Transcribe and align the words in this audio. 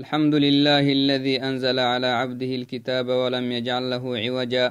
الحمد 0.00 0.34
لله 0.34 0.92
الذي 0.92 1.36
أنزل 1.48 1.78
على 1.78 2.06
عبده 2.06 2.52
الكتاب 2.60 3.08
ولم 3.08 3.52
يجعل 3.52 3.90
له 3.90 4.04
عوجا. 4.24 4.66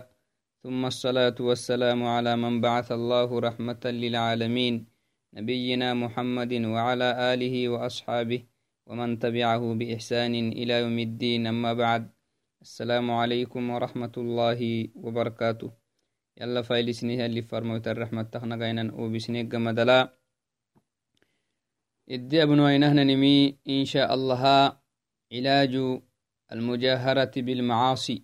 ثم 0.63 0.85
الصلاة 0.85 1.37
والسلام 1.39 2.03
على 2.03 2.33
من 2.35 2.61
بعث 2.61 2.91
الله 2.91 3.29
رحمة 3.39 3.83
للعالمين. 3.85 4.85
نبينا 5.33 5.93
محمد 5.93 6.53
وعلى 6.53 7.33
آله 7.33 7.69
وأصحابه 7.69 8.41
ومن 8.87 9.19
تبعه 9.19 9.63
بإحسان 9.73 10.33
إلى 10.59 10.73
يوم 10.81 10.97
الدين. 10.99 11.47
أما 11.47 11.73
بعد 11.73 12.09
السلام 12.61 13.11
عليكم 13.11 13.69
ورحمة 13.69 14.13
الله 14.17 14.87
وبركاته. 14.95 15.69
يلا 16.41 16.61
فايلسني 16.61 17.25
اللي 17.25 17.41
فرموت 17.41 17.87
الرحمة 17.87 18.23
تخنقينا 18.23 18.93
وبسنيق 18.93 19.55
مدلا 19.55 20.17
إدي 22.09 22.43
أبنو 22.43 22.65
نمي 23.09 23.57
إن 23.69 23.85
شاء 23.85 24.13
الله 24.13 24.80
علاج 25.31 26.01
المجاهرة 26.51 27.31
بالمعاصي. 27.35 28.23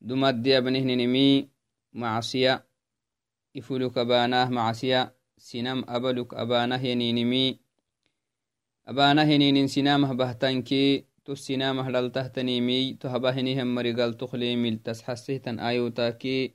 دمد 0.00 0.48
أبنه 0.48 0.94
نمي 0.94 1.48
معصية. 1.92 2.66
إفلك 3.56 3.98
باناه 3.98 4.48
معصية. 4.48 5.16
سنم 5.38 5.84
أبلك 5.88 6.34
أبانه 6.34 6.84
ينينمي 6.84 7.60
أبانه 8.86 9.22
ينين 9.22 9.66
سنامه 9.66 10.12
بهتنكي 10.12 11.06
تو 11.24 11.34
سنامه 11.34 11.90
للتهتنيمي 11.90 12.94
تهبهنهم 12.94 13.74
مرقل 13.74 14.14
تخليمي 14.16 14.76
تسحسهتن 14.76 15.60
آيوتاكي 15.60 16.54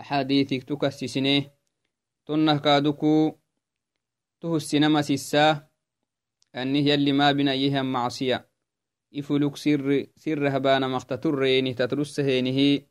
أحاديثك 0.00 0.62
تكسسنه. 0.62 1.50
تنه 2.26 2.58
كادوكو. 2.58 3.38
تهو 4.40 4.56
السينما 4.56 5.02
سيساه 5.02 5.71
أنه 6.56 6.78
يلي 6.78 7.12
ما 7.12 7.32
بنا 7.32 7.54
يهم 7.54 7.92
معصية. 7.92 8.48
إفلوك 9.16 9.56
سر 9.56 10.06
سر 10.16 10.56
هبانا 10.56 10.88
مختتريني 10.88 11.74
تترسهينه 11.74 12.82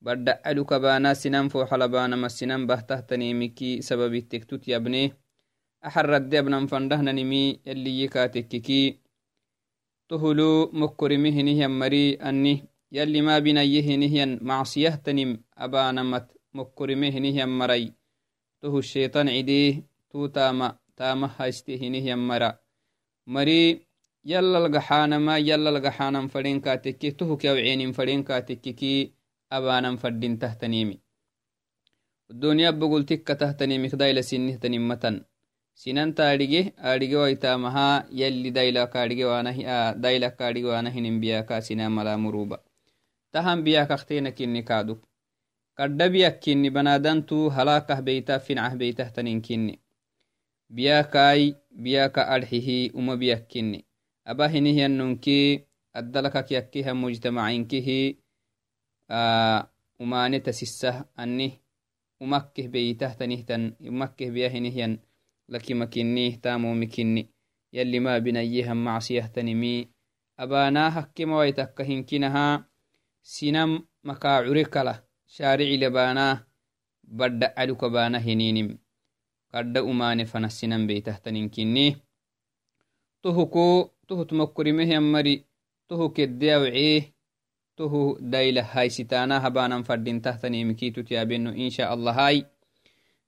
بدأ 0.00 0.42
ألوك 0.46 0.74
بانا 0.74 1.14
سنان 1.14 1.48
فوح 1.48 1.74
لبانا 1.74 2.16
ما 2.16 2.28
سنان 2.28 2.66
بهتهتني 2.66 3.34
مكي 3.34 3.80
سبب 3.82 4.14
التكتوت 4.14 4.68
يبني. 4.68 5.12
أحر 5.86 6.16
الدبنا 6.16 6.66
فندهنا 6.66 7.12
نمي 7.12 7.60
يلي 7.66 8.02
يكاتككي 8.02 8.98
تهلو 10.08 10.70
مكرمه 10.72 11.42
نهيم 11.42 11.78
مري 11.78 12.14
أني. 12.14 12.68
يلي 12.92 13.20
ما 13.20 13.38
بنا 13.38 13.62
يهنهين 13.62 14.38
معصية 14.42 14.88
تنم 14.88 15.44
أبانا 15.58 16.02
مت 16.02 16.32
مكرمه 16.54 17.18
نهيم 17.18 17.58
مري. 17.58 17.92
تهو 18.62 18.78
الشيطان 18.78 19.28
عديه 19.28 19.82
تو 20.10 20.26
تاما 20.26 20.78
تاما 20.96 21.30
هايسته 21.38 21.88
نهيم 21.88 22.28
مرأ. 22.28 22.65
Mari 23.26 23.86
yalalgaxanama 24.32 25.38
yalalgaxanan 25.38 26.28
fadhenkatekke 26.34 27.12
tohukawcenin 27.18 27.92
fadhenkatekkeki 27.98 28.92
abanan 29.50 29.98
fadintahtanimi 30.02 30.96
duniya 32.42 32.72
bogoltikka 32.72 33.34
tahtanimik 33.34 33.94
daila 33.94 34.22
sinihtanimatan 34.22 35.24
sinanta 35.74 36.30
adige 36.30 36.72
adige 36.92 37.16
waitamaha 37.16 38.06
yalli 38.10 38.50
dailaka 38.50 39.02
adige 40.46 40.66
wanahinin 40.66 41.20
biyaka 41.20 41.62
sina 41.62 41.90
malamuruba 41.90 42.58
tahan 43.30 43.62
biyakaktenakini 43.62 44.62
kadu 44.62 44.98
kadda 45.78 46.08
biyakkinni 46.08 46.70
banadantu 46.70 47.50
halakah 47.50 48.02
beita 48.02 48.40
fincah 48.40 48.74
beitahtaninkinni 48.74 49.78
biyakai 50.68 51.56
biyaka 51.70 52.28
arxihi 52.28 52.90
uma 52.94 53.16
biyakkinni 53.16 53.84
aba 54.24 54.48
hinihyanonki 54.48 55.66
addalakak 55.94 56.50
yakkiha 56.50 56.94
mujtamacinkihi 56.94 58.18
umaneta 59.98 60.52
sissah 60.52 61.06
annih 61.16 61.62
umakkeh 62.20 62.68
beyitahtanihtan 62.68 63.76
umakkeh 63.80 64.30
biya 64.34 64.48
hinihyan 64.50 64.98
lakimakinnih 65.48 66.40
tamomikinni 66.42 67.30
yalli 67.72 68.00
ma 68.00 68.20
binayihan 68.20 68.76
macsiyahtanimi 68.76 69.88
abanaa 70.36 70.90
hakkimawaitakka 70.90 71.84
hinkinaha 71.84 72.66
sinam 73.22 73.86
makaa 74.02 74.42
cure 74.44 74.64
kala 74.64 75.02
shaarici 75.26 75.76
labanaa 75.78 76.42
badda 77.02 77.54
caluka 77.56 77.88
baana 77.90 78.18
hininim 78.18 78.78
kadda 79.52 79.84
umane 79.84 80.26
fanasinan 80.26 80.86
beitahtaninkinni 80.86 81.96
tohuko 83.22 83.90
tohut 84.06 84.32
mokorimehian 84.32 85.02
mari 85.02 85.44
tohu 85.88 86.10
keddeawcee 86.10 87.12
tohu 87.76 88.18
daila 88.20 88.62
haysitana 88.62 89.40
habanan 89.40 89.84
fadintahtanimikitut 89.84 91.10
yaabeno 91.10 91.54
insha 91.54 91.90
allahai 91.90 92.46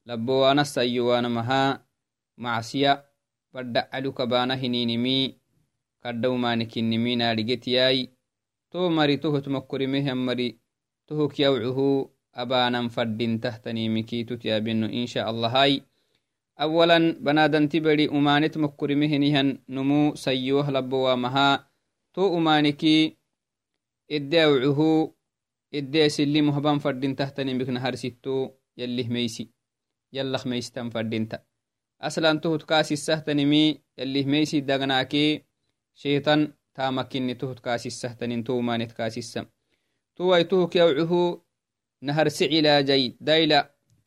labbowana 0.07 0.65
sayyowanamaha 0.65 1.81
macsiya 2.37 3.05
badda 3.53 3.83
caluka 3.83 4.27
bana 4.27 4.57
hininimi 4.57 5.37
kadda 6.01 6.31
umanikinimi 6.31 7.17
naadhigetiyai 7.17 8.11
to 8.71 8.91
mari 8.91 9.19
tohut 9.19 9.47
mokorimehian 9.47 10.19
mari 10.19 10.59
tohuk 11.07 11.39
yawcuhu 11.39 12.11
abanan 12.33 12.89
fadintahtanimikitut 12.91 14.45
yaabeno 14.45 14.91
insha 14.91 15.27
allahai 15.27 15.83
أولا 16.61 16.99
بنادنتي 17.21 17.81
بدي 17.81 18.09
أمانت 18.09 18.59
مكرمهنهن 18.59 19.59
نمو 19.69 20.15
سيوه 20.15 20.71
لبوامها 20.71 21.71
تو 22.15 22.39
أمانكي 22.39 23.19
إدى 24.11 24.47
وعهو 24.47 25.15
إدى 25.75 26.09
سلي 26.09 26.43
مهبان 26.43 26.79
فردين 26.79 27.17
تحتني 27.17 27.59
بك 27.59 27.69
نهار 27.69 27.95
ستو 27.95 28.51
يلي 28.77 29.03
ميسي 29.03 29.51
يلا 30.13 30.39
خميستان 30.39 30.91
فردينتا 30.91 31.43
أصلا 32.01 32.39
تهت 32.39 32.63
كاسي 32.63 32.95
السهتنمي 32.95 33.79
يلي 33.99 34.25
ميسي 34.25 34.61
دغناكي 34.61 35.45
شيطان 35.95 36.53
تامكني 36.75 37.35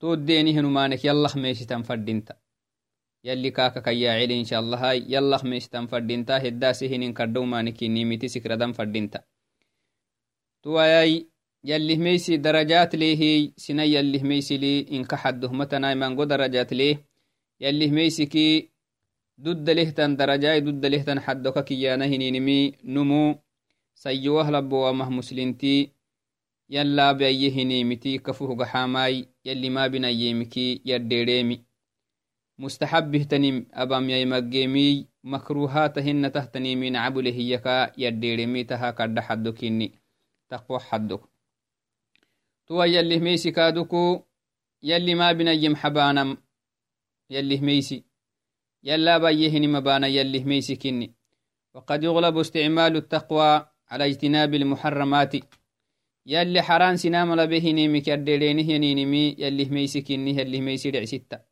توديني 0.00 0.52
هنمانك 0.58 1.04
يلا 1.04 1.28
ميشتن 1.36 1.82
فردينتا 1.82 2.34
يلي 3.24 3.50
كاكا 3.50 3.80
كيا 3.80 4.12
علي 4.12 4.40
إن 4.40 4.44
شاء 4.44 4.60
الله 4.60 4.90
هاي 4.90 5.04
يلا 5.08 5.44
ميشتن 5.44 5.86
فردينتا 5.86 6.36
هداسي 6.48 6.96
هنين 6.96 7.12
كردو 7.12 7.44
مانكي 7.44 7.88
نيميتي 7.88 8.28
سكردن 8.28 8.72
فردينتا 8.72 9.20
تواياي 10.62 11.28
يلي 11.64 11.96
ميسي 11.96 12.36
درجات 12.36 12.94
ليه 12.94 13.52
سنة 13.56 13.82
يلي 13.82 14.18
ميسي 14.18 14.56
لي 14.58 14.86
إن 14.96 15.04
كحده 15.04 15.52
متنا 15.52 15.94
منغو 15.94 16.24
درجات 16.24 16.72
ليه 16.72 16.96
يلي 17.60 17.86
ميسي 17.90 18.26
كي 18.26 18.70
ضد 19.40 19.70
لهتن 19.70 20.16
درجاي 20.16 20.60
ضد 20.60 20.86
لهتن 20.86 21.20
حدك 21.20 21.64
كيانا 21.64 22.04
هنينمي 22.04 22.72
نمو. 22.84 23.38
سيوه 23.94 24.50
لبوا 24.50 24.92
مه 24.92 25.10
مسلمتي 25.10 25.92
يلا 26.70 27.12
بأيه 27.12 27.52
هنيمتي 27.62 28.18
كفوه 28.18 28.56
قحاماي 28.56 29.28
يلي 29.44 29.70
ما 29.70 29.86
بنا 29.86 30.08
يمكي 30.08 30.82
يرديريمي 30.84 31.64
مستحبه 32.58 33.22
تنم 33.22 33.66
أبام 33.72 34.10
يمجيمي 34.10 35.06
مكروهاتهن 35.24 36.32
تهتني 36.32 36.76
من 36.76 36.96
عبله 36.96 37.34
يكا 37.34 37.92
يرديريمي 37.98 38.64
تها 38.64 38.90
كرد 38.90 39.20
حدكيني 39.20 39.92
تقوى 40.48 40.78
حدك 40.78 41.20
تو 42.66 42.82
يلي 47.30 47.60
ميسي 47.60 48.04
يلا 48.82 49.18
بأيهن 49.18 49.72
مبانا 49.72 50.06
يلي 50.06 50.44
ميسي 50.44 50.76
كني 50.76 51.14
وقد 51.74 52.04
يغلب 52.04 52.38
استعمال 52.38 52.96
التقوى 52.96 53.66
على 53.88 54.06
اجتناب 54.06 54.54
المحرمات 54.54 55.34
يلي 56.26 56.62
حران 56.62 56.96
سنام 56.96 57.34
لبهني 57.34 57.88
مكدرينه 57.88 58.72
ينينمي 58.72 59.36
يلي 59.38 59.64
ميسكني 59.64 60.30
يلي 60.30 60.60
ميسي 60.60 61.06
ستة 61.06 61.50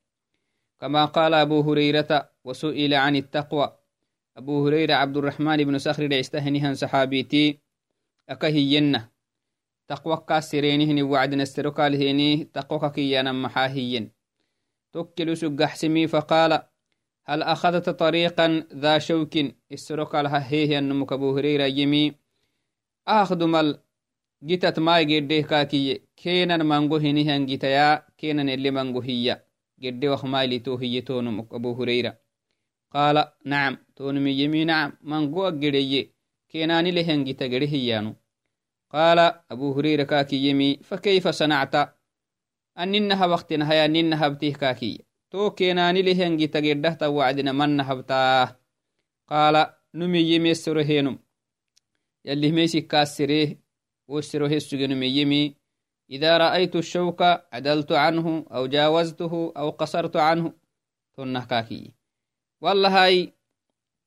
كما 0.81 1.05
قال 1.05 1.35
أبو 1.35 1.61
هريرة 1.61 2.31
وسئل 2.45 2.95
عن 2.95 3.17
التقوى. 3.17 3.79
أبو 4.37 4.67
هريرة 4.67 4.95
عبد 4.95 5.17
الرحمن 5.17 5.57
بن 5.57 5.79
سخر 5.79 6.07
دعستهنها 6.07 6.75
صحابيتي. 6.75 7.59
أكهينا 8.29 9.09
تقوى 9.89 10.25
كاسرينهن 10.29 11.03
وعد 11.03 11.35
نستركال 11.35 11.95
هيني 11.95 12.45
تقوى 12.45 12.91
كيانا 12.91 13.33
محاهيين 13.33 14.11
توكل 14.93 15.37
سقحسمي 15.37 16.07
فقال 16.07 16.63
هل 17.25 17.43
أخذت 17.43 17.91
طريقا 17.91 18.65
ذا 18.75 18.99
شوك؟ 18.99 19.37
السركال 19.73 20.27
هيه 20.27 20.79
أنمك 20.79 21.13
أبو 21.13 21.39
هريرة 21.39 21.65
يمي. 21.65 22.15
أخذ 23.09 23.45
مال 24.43 24.49
جتت 24.49 24.79
ما 24.79 25.03
جده 25.03 25.41
كاكي 25.41 26.03
كينا 26.17 26.57
منغو 26.57 26.97
هنيهن 26.97 27.47
جتيا 27.47 28.07
كينا 28.19 28.43
اللي 28.55 28.71
منغو 28.71 29.01
هي 29.01 29.43
جده 29.81 30.13
وخمالي 30.13 30.59
تو 30.59 30.77
هي 30.77 31.01
تونمك 31.01 31.55
أبو 31.55 31.83
هريرة. 31.83 32.19
قال 32.93 33.33
نعم 33.45 33.79
تونمي 33.97 34.31
يمي 34.31 34.65
نعم 34.65 34.93
منغو 35.03 35.49
أجري 35.49 36.13
كيناني 36.49 36.91
لهن 36.91 37.25
جتا 37.25 37.45
هيانو 37.47 38.15
قال 38.91 39.19
أبو 39.51 39.73
هريرة 39.73 40.03
كاكي 40.03 40.37
يمي 40.37 40.77
فكيف 40.83 41.29
صنعت؟ 41.29 41.75
أننها 42.79 43.27
وقتنا 43.27 43.73
هيا 43.73 43.87
ننها 43.87 44.29
بتيه 44.29 44.55
كاكي 44.55 45.05
تو 45.31 45.51
كيناني 45.51 46.03
لهن 46.03 46.37
جتا 46.37 46.61
جده 46.61 46.95
توعدنا 46.95 47.53
منها 47.53 47.95
بتاه 47.95 48.61
قال 49.29 49.67
نمي 54.10 54.18
يمي 54.18 54.20
السرهينم 54.20 54.44
يلي 54.44 54.46
ميسي 54.46 54.46
كاسره 54.46 54.48
وسره 54.48 54.58
السجن 54.58 55.04
يمي 55.04 55.56
إذا 56.10 56.38
رأيت 56.38 56.76
الشوك 56.76 57.22
عدلت 57.54 57.92
عنه 57.92 58.46
أو 58.52 58.68
جاوزته 58.68 59.54
أو 59.58 59.70
قصرت 59.70 60.16
عنه 60.16 60.54
تنه 61.18 61.46
كاكي 61.46 61.92
والله 62.62 63.06
هاي 63.06 63.34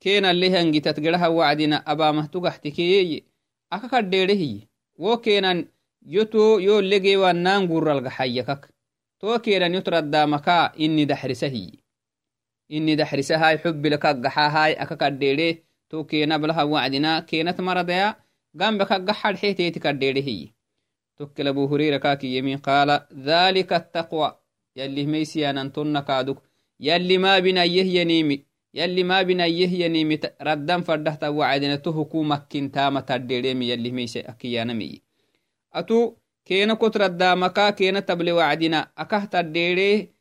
كينا 0.01 0.31
اللي 0.31 0.51
هنجي 0.51 0.81
تتقرها 0.81 1.29
وعدنا 1.29 1.77
أبا 1.77 2.11
مهتقحتكي 2.11 3.25
أكا 3.73 4.01
كديره 4.01 4.67
wo 4.99 5.21
kenan 5.21 5.69
yoto 6.01 6.61
yo 6.61 6.81
legewa 6.81 7.33
nan 7.33 7.69
gurralga 7.69 8.11
hayyakak 8.11 8.73
to 9.21 9.39
kenan 9.45 9.75
yotradamaka 9.77 10.73
inni 10.77 11.05
daxrisahiy 11.07 11.85
inni 12.73 12.97
daxrisahay 12.97 13.61
xubbilakak 13.61 14.25
gaxahay 14.25 14.73
aka 14.73 14.97
kaddeere 14.97 15.69
to 15.91 16.05
kena 16.09 16.39
balaha 16.41 16.65
wacdina 16.65 17.23
kenat 17.29 17.59
maradaya 17.61 18.09
gambe 18.09 18.30
kak 18.60 19.06
gaxadxeteeti 19.08 19.80
kaddeerehiy 19.80 20.52
tokkel 21.18 21.48
abu 21.48 21.68
hurayra 21.68 22.00
kakiyemi 22.00 22.58
qala 22.62 23.08
dhalika 23.12 23.76
attaqwa 23.76 24.40
yalli 24.76 25.08
meysiyanan 25.08 25.72
tonna 25.72 26.02
kaaduk 26.02 26.40
yalli 26.80 27.18
ma 27.18 27.42
binayyehyanimi 27.42 28.46
yalli 28.74 29.04
ma 29.04 29.24
binayyehyanimi 29.24 30.20
raddan 30.40 30.84
faddahta 30.84 31.32
wacdina 31.32 31.78
to 31.78 31.92
hukumakkintaama 31.92 33.02
taddeeremi 33.02 33.70
yalli 33.70 33.92
meyse 33.92 34.26
akiyanamiyi 34.28 35.02
atu 35.72 36.18
kena 36.44 36.76
kotradamaka 36.76 37.72
kena 37.72 38.02
table 38.02 38.32
wacdina 38.32 38.88
akah 38.96 39.30
taddeere 39.30 40.12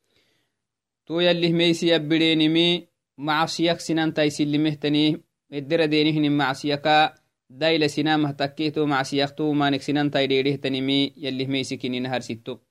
to 1.05 1.21
yallih 1.21 1.53
meysi 1.53 1.87
yabbireenimi 1.87 2.87
macsiyak 3.17 3.81
sinantai 3.81 4.31
sillimehtani 4.31 5.17
edderadeenihinin 5.51 6.31
macsiyaka 6.31 7.15
daila 7.49 7.89
sinamah 7.89 8.33
takketo 8.33 8.87
macsiyakto 8.87 9.53
manik 9.53 9.83
sinantai 9.83 10.27
dheerehtanimi 10.27 11.13
yallih 11.17 11.47
meysikinin 11.47 12.05
harsitto 12.05 12.61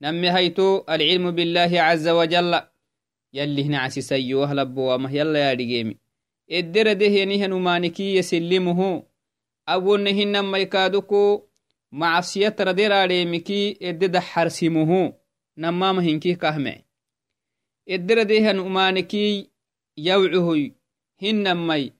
namme 0.00 0.30
hayto 0.30 0.84
alcilmu 0.86 1.32
billahi 1.32 1.76
caza 1.76 2.14
wajalla 2.14 2.70
yallih 3.32 3.68
nacsisayo 3.68 4.40
wahlabowamah 4.40 5.14
yalla 5.14 5.38
yaadhigeemi 5.38 5.96
edderadehenihan 6.48 7.52
umanikiye 7.52 8.22
sillimuhu 8.22 9.06
awonne 9.66 10.12
hinamaikaduko 10.12 11.20
macsiyatraderaadheemiki 11.90 13.76
edde 13.80 14.08
daxarsimuhu 14.08 15.00
namama 15.56 16.02
hinkih 16.02 16.36
kahme 16.36 16.84
edderadehen 17.86 18.58
umaniki 18.68 19.50
yawcuhuy 19.96 20.62
hinamai 21.22 21.92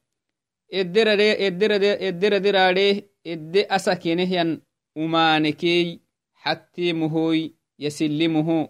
edderaderaadhe 2.08 2.88
edde 3.24 3.66
asakenehyan 3.76 4.50
umanekey 4.96 5.98
xattimuhoy 6.44 7.40
yasillimuhu 7.78 8.68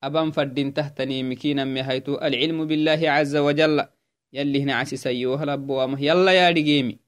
aban 0.00 0.32
faddintahtanimikinamme 0.32 1.82
haytu 1.82 2.18
alcilmu 2.18 2.66
billahi 2.66 3.04
caza 3.06 3.42
wajalla 3.42 3.92
yallihna 4.32 4.78
casisayohalabowamah 4.80 6.02
yalla 6.02 6.32
yaadhigeemi 6.32 6.98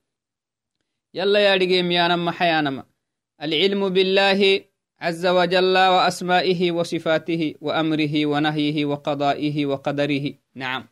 yalla 1.12 1.38
yaadhigeemi 1.40 1.94
yanama 1.94 2.32
xayanama 2.32 2.84
alcilmu 3.38 3.90
billahi 3.90 4.70
عز 5.00 5.26
وجل 5.26 5.76
وأسمائه 5.78 6.72
وصفاته 6.72 7.54
وأمره 7.60 8.26
ونهيه 8.26 8.84
وقضائه 8.84 9.66
وقدره. 9.66 10.34
نعم. 10.54 10.88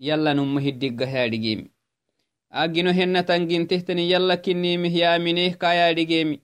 يلا 0.00 0.32
نمه 0.32 0.68
الدقة 0.68 1.06
هادقيمي 1.06 1.70
أجنو 2.52 2.90
هن 2.90 3.26
تنجنتهتني 3.26 4.10
يلا 4.10 4.34
كنيمه 4.34 4.96
يا 4.96 5.18
منيه 5.18 5.52
كايا 5.52 5.92
دقيمي 5.92 6.40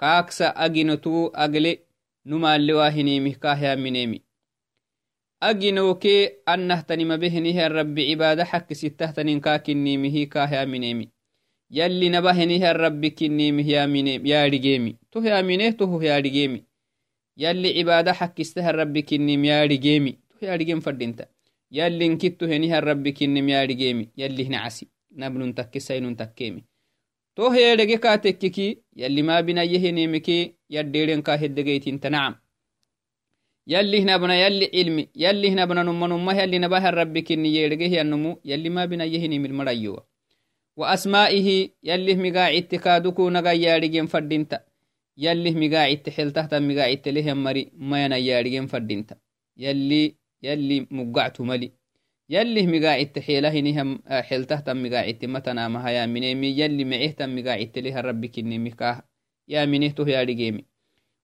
كاكسا 0.00 0.48
أجنو 0.48 0.94
تو 0.94 1.26
أقلي 1.26 1.78
نما 2.26 2.56
اللواهنيمه 2.56 3.32
كايا 3.32 3.74
منيمي 3.74 4.20
أجنو 5.42 5.94
كي 5.94 6.26
أنه 6.48 6.80
تنم 6.80 7.16
بهنه 7.16 7.66
الرب 7.66 7.98
عبادة 8.00 8.44
حق 8.44 8.72
ستهتنين 8.72 9.40
كاكنيمه 9.40 10.24
كايا 10.24 10.64
منيمي 10.64 10.74
يلي 10.74 11.13
نبهنه 11.13 11.13
الرب 12.70 13.06
كنيمه 13.06 13.68
يا 13.68 13.86
منيم 13.86 14.26
يا 14.26 14.48
دقيمي 14.48 14.96
تو 15.12 15.20
يا 15.22 15.42
منيه 15.42 15.70
تو 15.70 16.00
يا 16.00 16.20
دقيمي 16.20 16.64
يلي 17.36 17.78
عبادة 17.78 18.12
حق 18.12 18.40
استهر 18.40 18.74
ربي 18.74 19.02
كنيم 19.02 19.44
يا 19.44 19.66
دقيمي 19.66 20.12
تو 20.12 20.46
يا 20.46 20.56
دقيم 20.56 20.80
فردينتا 20.80 21.26
يلي 21.72 22.08
نكتو 22.08 22.46
هنيها 22.46 22.78
الرب 22.78 23.08
كنم 23.08 23.48
يارجيمي 23.48 24.08
يلي 24.16 24.46
هنا 24.46 24.58
عسي 24.58 24.88
نبنون 25.12 25.54
تكي 25.54 25.80
سينون 25.80 26.16
تكيمي 26.16 26.64
تو 27.36 27.48
هي 27.48 27.76
دقي 27.76 27.96
كاتككي 27.96 28.82
يلي 28.96 29.22
ما 29.22 29.40
بنا 29.40 29.62
يهنيمكي 29.62 30.54
يديرين 30.70 31.22
كاهدقيتين 31.22 32.00
تنعم 32.00 32.34
يلي 33.66 34.02
هنا 34.02 34.16
بنا 34.16 34.46
يلي 34.46 34.70
علمي 34.74 35.08
يلي 35.16 35.50
هنا 35.50 35.64
بنا 35.64 35.82
نما 35.82 36.06
نما 36.06 36.32
وأسمائه 40.76 41.68
يلي 41.82 42.14
مقاعد 42.14 42.62
تكادكو 42.62 43.30
نغا 43.30 43.52
يارجين 43.52 44.06
فردينتا. 44.06 44.60
يلي 45.16 45.50
مقاعد 45.50 45.96
تحل 45.96 46.30
تحت 46.30 46.54
مقاعد 46.54 46.96
تلهم 46.96 47.44
مري 47.44 47.70
ما 47.76 48.04
ينا 48.04 48.16
يارجين 48.16 48.66
فردينتا. 48.66 49.16
يلي 49.56 50.14
يلي 50.42 50.86
مقعت 50.90 51.40
ملي. 51.40 51.72
يلي 52.30 52.66
مقاعدت 52.66 53.18
حيلهنهم 53.18 54.02
حيلتهتم 54.08 54.82
مقاعدت 54.82 55.24
متنا 55.24 55.68
ما 55.68 55.90
يا 55.90 56.06
منيمي. 56.06 56.48
يلي 56.60 56.84
معهتم 56.84 57.38
مقاعدت 57.38 57.78
لها 57.78 58.00
ربك 58.00 58.38
إني 58.38 58.58
مكاه 58.58 59.02
يا 59.48 59.64
منهته 59.64 60.08
يا 60.08 60.22
رجيمي 60.22 60.64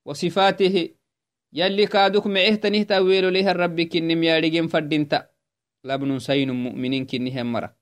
وصفاته 0.05 0.89
يلي 1.53 1.85
كادوك 1.85 2.27
معهتنه 2.27 2.83
تاويلو 2.83 3.29
لها 3.29 3.51
ربك 3.51 3.95
إني 3.95 4.27
يا 4.27 4.39
رجيم 4.39 4.67
فردنتا 4.67 5.29
لابن 5.83 6.19
سين 6.19 6.51
مؤمنين 6.51 7.05
كنهم 7.05 7.51
مرة 7.51 7.80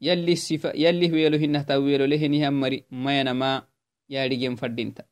يلي 0.00 0.32
الصفا 0.32 0.72
يلي 0.76 1.12
ويلو 1.12 1.38
هنه 1.38 1.62
تاويلو 1.62 2.04
لهنهم 2.04 2.60
مري 2.60 2.84
ما 2.90 3.20
ينما 3.20 3.62
يا 4.10 4.26
رجيم 4.26 4.56
فردنتا 4.56 5.04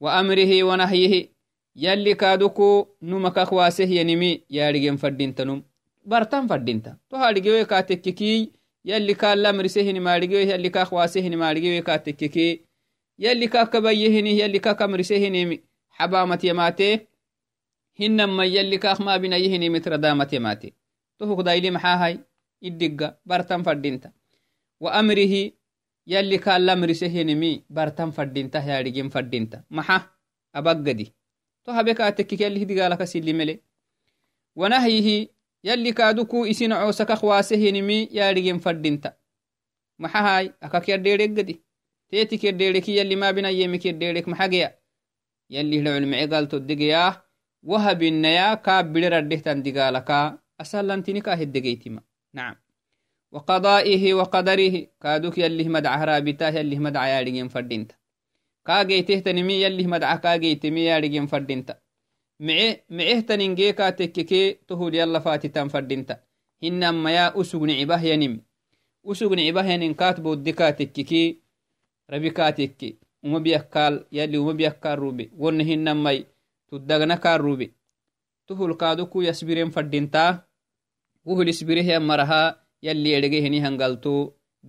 وأمره 0.00 0.62
ونهيه 0.62 1.40
yalli 1.74 2.14
kaaduku 2.14 2.88
numa 3.02 3.30
kakwaasehyanimi 3.30 4.42
yaadhigen 4.48 4.98
fadintanum 4.98 5.62
bartan 6.04 6.48
fadinta 6.48 6.96
to 7.08 7.16
haadhigewe 7.16 7.64
kaatekkekii 7.64 8.52
yalli 8.84 9.14
kaa 9.14 9.34
lamrisehinimaadhigewe 9.34 10.46
yalli 10.46 10.70
kaa 10.70 10.86
kwaasehinimaadhigewe 10.86 11.82
kaatekkekee 11.82 12.60
yalli 13.18 13.48
kaa 13.48 13.66
kabayyehini 13.66 14.38
yalli 14.38 14.60
kaa 14.60 14.74
kamrisehinimi 14.74 15.60
xabaamat 15.98 16.44
yamaate 16.44 17.06
hinamma 18.00 18.44
yalli 18.44 18.78
kaak 18.78 19.00
maabinayehinimit 19.00 19.86
radaamat 19.86 20.32
yamaate 20.32 20.72
to 21.20 21.26
hukdaili 21.28 21.70
maxaahay 21.70 22.16
iddigga 22.64 23.20
bartan 23.28 23.60
fadinta 23.64 24.08
wa 24.80 24.92
amrihi 24.96 25.52
yalli 26.06 26.38
kaa 26.40 26.58
lamrisehinimi 26.58 27.64
bartan 27.68 28.12
fadinta 28.12 28.58
yaadhigen 28.64 29.10
fadinta 29.10 29.62
maxa? 29.68 30.08
Abaggadi. 30.52 31.12
To 31.64 31.72
habe 31.72 31.94
kaatekkik 31.94 32.40
yalih 32.40 32.64
digaalaka 32.66 33.06
silimele 33.06 33.60
wanahyihi 34.56 35.30
yalli 35.62 35.92
kaaduku 35.92 36.46
isin 36.46 36.72
coosakak 36.72 37.22
waasehinimi 37.22 38.08
yaadhigen 38.10 38.58
fadhinta. 38.60 39.14
Maxahay 39.98 40.50
akak 40.60 40.88
yadheereggadi 40.88 41.60
teeti 42.10 42.38
kedheereki 42.38 42.96
yalli 42.96 43.16
maabinayemi 43.16 43.78
kedheerek 43.78 44.26
maxageya 44.26 44.72
yalli 45.48 45.76
hida 45.78 45.94
culmice 45.94 46.26
galtoddegeyaa 46.26 47.22
wahabinaya 47.62 48.56
kaa 48.56 48.82
bideradhehtan 48.82 49.62
digaalaka 49.62 50.39
asalantini 50.62 51.20
kaa 51.26 51.36
heddegeytima 51.42 52.00
nacam 52.36 52.56
وقضائه 53.32 54.14
وقدره. 54.14 54.86
كادوك 55.02 55.38
يليه 55.38 55.68
مدعه 55.68 56.04
رابطاه 56.04 56.50
يليه 56.50 56.78
مدعه 56.78 57.06
يارجين 57.06 57.48
فردينتا. 57.48 57.94
كاجيته 58.66 59.18
تنمي 59.18 59.62
يليه 59.62 59.86
مدعه 59.86 60.16
كاجيتمي 60.16 60.84
يارجين 60.84 61.26
فردينتا. 61.26 61.78
معه 62.40 62.76
معه 62.90 63.20
تنينجيكا 63.20 63.90
تككي 63.90 64.52
تهول 64.52 64.94
يلا 64.94 65.18
فاتتان 65.18 65.68
فردينتا. 65.68 66.20
هنما 66.62 67.10
يا 67.10 67.40
أسوغ 67.40 67.66
نعبه 67.66 68.02
ينم 68.02 68.42
أسوغ 69.06 69.34
نعبه 69.34 69.64
ينم 69.72 69.92
كاتبو 69.92 70.32
الدكا 70.32 70.70
تككي 70.70 71.40
ربكا 72.10 72.50
تككي 72.50 72.98
وما 73.22 73.38
بيكال 73.38 74.06
يلي 74.12 74.38
وما 74.38 74.52
بيكال 74.52 74.98
روبي. 74.98 75.30
ونهنما 75.38 76.24
تدغنا 76.68 77.14
كار 77.14 77.40
روبي. 77.40 77.72
تهول 78.46 78.74
كادوكو 78.74 79.22
يسبرين 79.22 79.70
فردينتا. 79.70 80.49
يسبره 81.26 81.98
مرها 81.98 82.70
yalli 82.82 83.12
edhege 83.16 83.42
heni 83.44 83.60
hangalto 83.60 84.12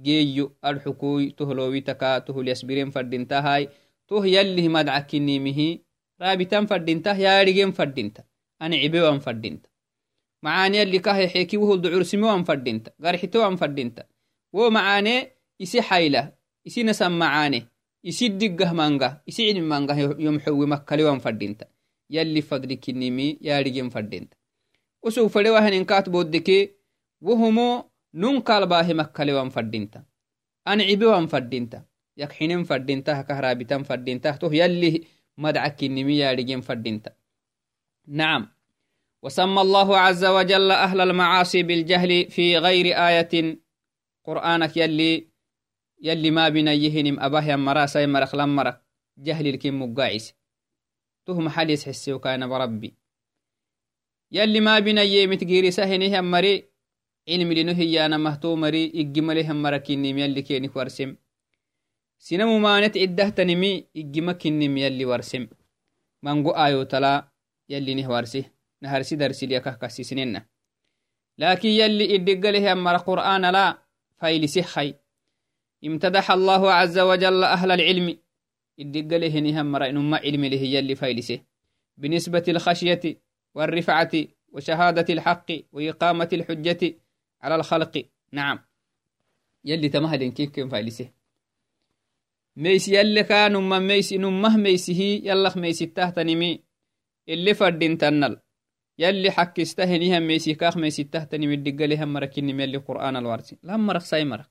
geeyo 0.05 0.45
adxukuy 0.69 1.31
tohlowitaka 1.37 2.09
tohulyasbiren 2.27 2.91
fadintahay 2.95 3.63
toh 4.07 4.23
yallih 4.35 4.67
madcakinimihi 4.75 5.67
raabitan 6.21 6.67
fadintah 6.71 7.15
yaadhigen 7.25 7.71
fadinta 7.77 8.21
ani 8.59 8.81
cibewan 8.83 9.19
fadinta 9.25 9.69
macaane 10.43 10.75
yalli 10.81 10.99
kahe 11.07 11.25
xeki 11.33 11.61
wohol 11.61 11.79
ducursimiwan 11.83 12.43
fadinta 12.49 12.91
garxitowan 13.03 13.55
fadinta 13.61 14.03
wo 14.55 14.69
macaane 14.77 15.15
isi 15.63 15.79
xayla 15.89 16.21
isi 16.67 16.83
nasan 16.83 17.13
macaane 17.21 17.59
isi 18.09 18.29
diggah 18.41 18.71
manga 18.81 19.09
isi 19.29 19.41
cilmi 19.47 19.67
manga 19.73 19.93
yomxowi 20.25 20.65
makkalewan 20.73 21.19
fadinta 21.25 21.65
yalli 22.15 22.41
fadlikinimi 22.49 23.27
yaadhigen 23.47 23.89
وسو 25.03 25.27
فدي 25.27 25.49
وهن 25.49 25.73
انكات 25.73 26.09
بودكي 26.09 26.71
وهمو 27.21 27.91
نون 28.13 28.39
قال 28.39 28.67
باه 28.67 28.93
مكلي 28.93 29.33
وان 29.33 29.49
فدينتا 29.49 30.03
أن 30.67 30.81
عيبي 30.81 31.05
وان 31.05 31.27
فدينتا 31.27 31.85
يك 32.17 32.31
حينم 32.31 32.63
فدينتا 32.63 33.21
كهرابيتام 33.21 33.83
فدينتا 33.83 34.31
تو 34.31 34.51
يلي 34.51 35.03
مدعك 35.37 35.83
نمي 35.83 36.17
يا 36.17 36.61
نعم. 38.07 38.47
وسمى 39.21 39.61
الله 39.61 39.97
عز 39.97 40.25
وجل 40.25 40.71
أهل 40.71 41.01
المعاصي 41.01 41.63
بالجهل 41.63 42.31
في 42.31 42.57
غير 42.57 42.85
آية. 43.07 43.59
قرآنك 44.23 44.77
يلي 44.77 45.27
يلي 46.01 46.31
ما 46.31 46.49
بين 46.49 46.67
يهنم 46.67 47.19
اباه 47.19 47.55
مراسا 47.55 48.05
مرخ 48.05 48.35
لمرك 48.35 48.81
جهل 49.17 49.47
الكم 49.47 49.81
مقايس 49.81 50.33
تهم 51.25 51.49
حديث 51.49 51.87
حسي 51.87 52.13
وكان 52.13 52.49
بربي. 52.49 53.00
ما 54.31 54.79
بنيه 54.79 55.27
متقيري 55.27 55.71
سهنه 55.71 56.21
مري 56.21 56.71
cilmilino 57.27 57.73
hiyanamahto 57.73 58.55
mari 58.57 58.85
iggimalehan 58.85 59.57
marakinim 59.57 60.17
yalli 60.17 60.43
kenik 60.43 60.75
warsem 60.75 61.15
sinamumanet 62.17 62.93
ciddahtanimi 62.93 63.87
iggima 63.93 64.33
kinim 64.33 64.77
yalli 64.77 65.05
warsem 65.05 65.47
mango 66.21 66.51
ayotala 66.57 67.31
yallinih 67.69 68.07
warse 68.09 68.51
naharsi 68.81 69.17
darsiliyakah 69.21 69.77
kasisnena 69.77 70.41
lakin 71.37 71.71
yalli 71.71 72.05
iddigalehan 72.17 72.79
mara 72.79 72.99
qur'ana 72.99 73.51
la 73.51 73.65
faylisehai 74.19 74.97
امتدح 75.81 76.31
الله 76.31 76.61
عز 76.71 76.99
وجل 76.99 77.43
أهل 77.43 77.71
العلم 77.71 78.07
الدقله 78.79 79.33
نهم 79.39 79.65
مرأ 79.65 79.91
نما 79.91 80.17
علم 80.21 80.45
له 80.45 80.61
يلي 80.61 80.93
فايلسه 80.95 81.41
بنسبة 81.97 82.45
الخشية 82.47 83.01
والرفعة 83.55 84.11
وشهادة 84.51 85.13
الحق 85.13 85.51
وإقامة 85.71 86.29
الحجة 86.33 86.95
على 87.41 87.55
الخلق. 87.55 88.05
نعم. 88.31 88.59
يلي 89.65 89.89
تمهل 89.89 90.31
كيف 90.31 90.49
كيف 90.49 90.71
فايلسه 90.71 91.09
ميس 92.55 92.87
يلي 92.87 93.23
كان 93.23 93.53
نما 93.53 93.79
ميس 93.79 94.13
نمه 94.13 94.57
ميسه 94.57 95.01
يلا 95.23 95.57
ميس 95.57 95.79
تهتنمي 95.79 96.63
اللي 97.29 97.53
فردين 97.53 97.97
تنل 97.97 98.39
يلي 98.99 99.31
حك 99.31 99.59
استهنيها 99.59 100.19
ميسي 100.19 100.53
كاخ 100.53 100.77
ميسي 100.77 101.03
تهتنمي 101.03 101.53
الدقاليها 101.53 102.05
مركني 102.05 102.63
يلي 102.63 102.77
قرآن 102.77 103.15
الوارسي. 103.15 103.57
لما 103.63 103.77
مرق 103.77 103.99
ساي 104.01 104.25
مرق 104.25 104.49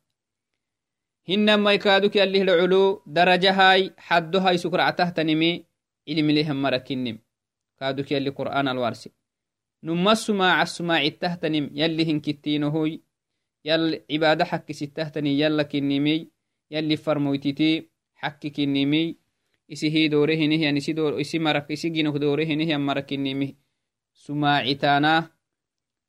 هنما 1.29 1.73
يكادوك 1.73 2.17
يلي 2.17 2.43
العلو 2.43 3.03
درجة 3.07 3.53
هاي 3.53 3.95
حدو 3.99 4.39
هاي 4.39 4.59
سكرع 4.59 4.91
تهتنمي 4.91 5.65
علم 6.09 6.31
لهم 6.31 6.63
مركنم 6.63 7.19
كادوك 7.81 8.13
يلي 8.13 8.31
قرآن 8.31 8.69
الوارسي 8.69 9.11
نما 9.83 10.13
السماع 10.13 10.63
السماع 10.63 11.03
التهتنم 11.03 11.71
يلي 11.73 12.13
هنكتينهوي 12.13 13.03
يل 13.65 14.03
عبادة 14.11 14.45
حك 14.45 14.73
ستهتني 14.73 15.41
يلا 15.41 15.63
كنمي 15.63 16.29
يلي 16.71 16.97
فرمويتتي 16.97 17.89
حك 18.15 18.47
كنمي 18.47 19.17
isi 19.71 19.87
hi 19.91 20.11
dorehinihian 20.11 20.75
isi 20.77 20.95
isi 21.23 21.39
marak 21.39 21.71
isi 21.71 21.95
ginok 21.95 22.19
dorehinihian 22.19 22.83
marakinimi 22.83 23.55
sumaacitaana 24.11 25.31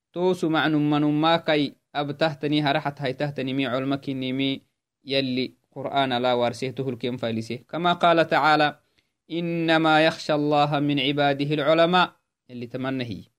to 0.10 0.34
sumac 0.34 0.66
nummanummakai 0.74 1.78
abtahtani 1.94 2.66
haraxat 2.66 3.00
haitahtanimi 3.06 3.70
colmakinimi 3.70 4.66
yalli 5.06 5.54
qur'aan 5.70 6.12
ala 6.12 6.34
warsehtohulken 6.36 7.22
failise 7.22 7.62
kama 7.70 7.96
qala 8.02 8.26
tacaala 9.32 9.40
inama 9.40 10.02
yakhsha 10.02 10.34
allaha 10.36 10.82
min 10.82 10.98
cibaadihi 11.00 11.54
alculamaa 11.56 12.16
yalli 12.50 12.68
tamanahiy 12.68 13.32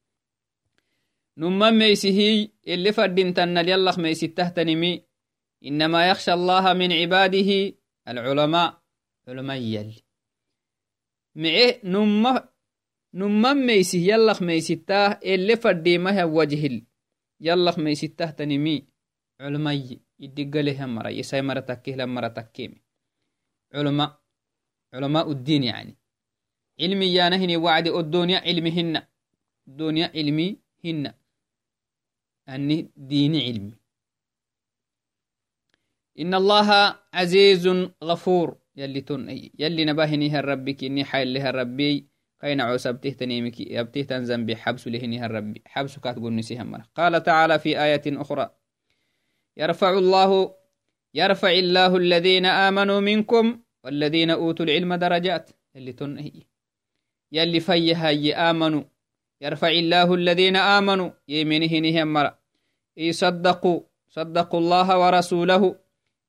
نما 1.36 1.70
ميسهي 1.70 2.50
اللي 2.68 2.92
فردين 2.92 3.34
يلخ 3.68 3.98
ميسي 3.98 4.26
تهتنمي 4.26 5.02
إنما 5.64 6.10
يخشى 6.10 6.32
الله 6.32 6.72
من 6.72 6.92
عباده 6.92 7.72
العلماء 8.08 8.82
علماء 9.28 9.56
يلي 9.56 9.96
معه 11.36 11.74
نما 11.84 12.48
نما 13.14 13.52
ميسي 13.52 14.08
يلخ 14.08 14.42
ميسي 14.42 14.76
تاه 14.76 15.20
اللي 15.24 15.56
فردي 15.56 15.98
ما 15.98 16.22
هو 16.22 16.38
وجه 16.40 16.82
يلخ 17.40 17.78
ميسي 17.78 18.08
تهتنمي 18.08 18.86
علماء 19.40 19.98
يدق 20.18 20.84
مرة 20.84 21.08
يساي 21.08 21.42
مرة 21.42 21.60
تكيه 21.60 21.96
لمرة 21.96 22.28
تكيمي 22.28 22.82
علماء 23.74 24.21
علماء 24.94 25.30
الدين 25.30 25.64
يعني. 25.64 25.96
علمي 26.80 27.14
يا 27.14 27.28
نهني 27.28 27.56
وعد 27.56 27.88
الدنيا 27.88 28.38
علمهن. 28.38 29.02
الدنيا 29.68 30.10
علمي 30.14 30.58
هن 30.84 31.14
أني 32.48 32.90
دين 32.96 33.36
علمي. 33.36 33.74
إن 36.18 36.34
الله 36.34 36.98
عزيز 37.14 37.68
غفور. 38.04 38.62
يلي 38.76 39.00
تن 39.00 39.50
يلي 39.58 39.84
نباهني 39.84 40.30
هالربك 40.30 40.84
إني 40.84 41.04
حيل 41.04 41.34
لها 41.34 41.50
الربي 41.50 42.08
كاين 42.40 42.60
عوسبته 42.60 43.10
تنيمك 43.10 43.60
يبته 43.60 44.02
تنزم 44.02 44.46
بحبس 44.46 44.88
لهني 44.88 45.18
هالربي 45.18 45.62
حبس 45.66 45.98
كاتقول 45.98 46.34
نسيها 46.34 46.88
قال 46.94 47.22
تعالى 47.22 47.58
في 47.58 47.82
آية 47.82 48.02
أخرى. 48.06 48.50
يرفع 49.56 49.90
الله 49.90 50.54
يرفع 51.14 51.50
الله 51.50 51.96
الذين 51.96 52.46
آمنوا 52.46 53.00
منكم 53.00 53.61
والذين 53.84 54.30
أوتوا 54.30 54.64
العلم 54.66 54.94
درجات. 54.94 55.50
يلي 55.74 55.92
تن 55.92 56.32
يلي 57.32 57.60
فيها 57.60 58.50
آمنوا. 58.50 58.82
يرفع 59.40 59.68
الله 59.68 60.14
الذين 60.14 60.56
آمنوا. 60.56 61.10
يمينه 61.28 61.78
نهم 61.78 62.12
مرة 62.12 62.38
يصدقوا 62.96 63.80
صدقوا. 64.08 64.60
الله 64.60 64.98
ورسوله. 64.98 65.78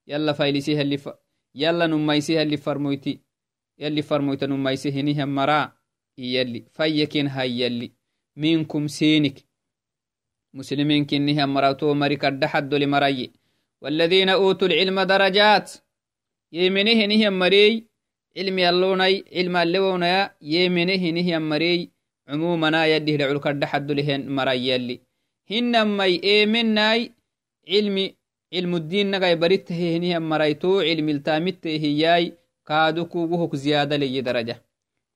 يلا 0.07 0.33
فايلسيها 0.33 0.81
اللي 0.81 0.97
ف... 0.97 1.09
يلا 1.55 1.87
نميسيها 1.87 2.41
اللي 2.41 2.57
فرمويتي. 2.57 3.19
يلي 3.79 4.01
فرمويت 4.01 4.43
نميسيه 4.43 5.01
نهم 5.01 5.35
مرا 5.35 5.71
يلي. 6.17 6.65
فيكين 6.71 7.27
هاي 7.27 7.59
يلي. 7.59 7.91
منكم 8.35 8.87
سينك. 8.87 9.39
مسلمين 10.53 11.05
كنهم 11.05 11.53
مراتو 11.53 11.93
مريك 11.93 12.25
الدحد 12.25 12.73
لمري 12.73 13.31
والذين 13.81 14.29
أوتوا 14.29 14.67
العلم 14.67 15.01
درجات. 15.01 15.71
يمينه 16.53 16.99
نهم 17.11 17.33
مري 17.39 17.83
علم 18.37 18.57
يلوني 18.59 19.15
علم 19.37 19.55
اللونيا 19.63 20.19
يمينه 20.41 21.03
نهم 21.17 21.49
مري 21.49 21.93
cumumanaa 22.27 22.87
yadih 22.87 23.17
dhaculkadhaxadulehen 23.19 24.21
marayyalli 24.37 24.95
hinamai 25.51 26.13
eemenai 26.33 27.01
cilmi 27.71 28.05
cilmuddiinnagai 28.53 29.35
barittahehinihan 29.43 30.23
marayto 30.31 30.71
cilmiltaamittehiyai 30.87 32.25
kaadukuguhok 32.69 33.55
ziyada 33.63 33.97
leye 34.03 34.21
daraja 34.29 34.57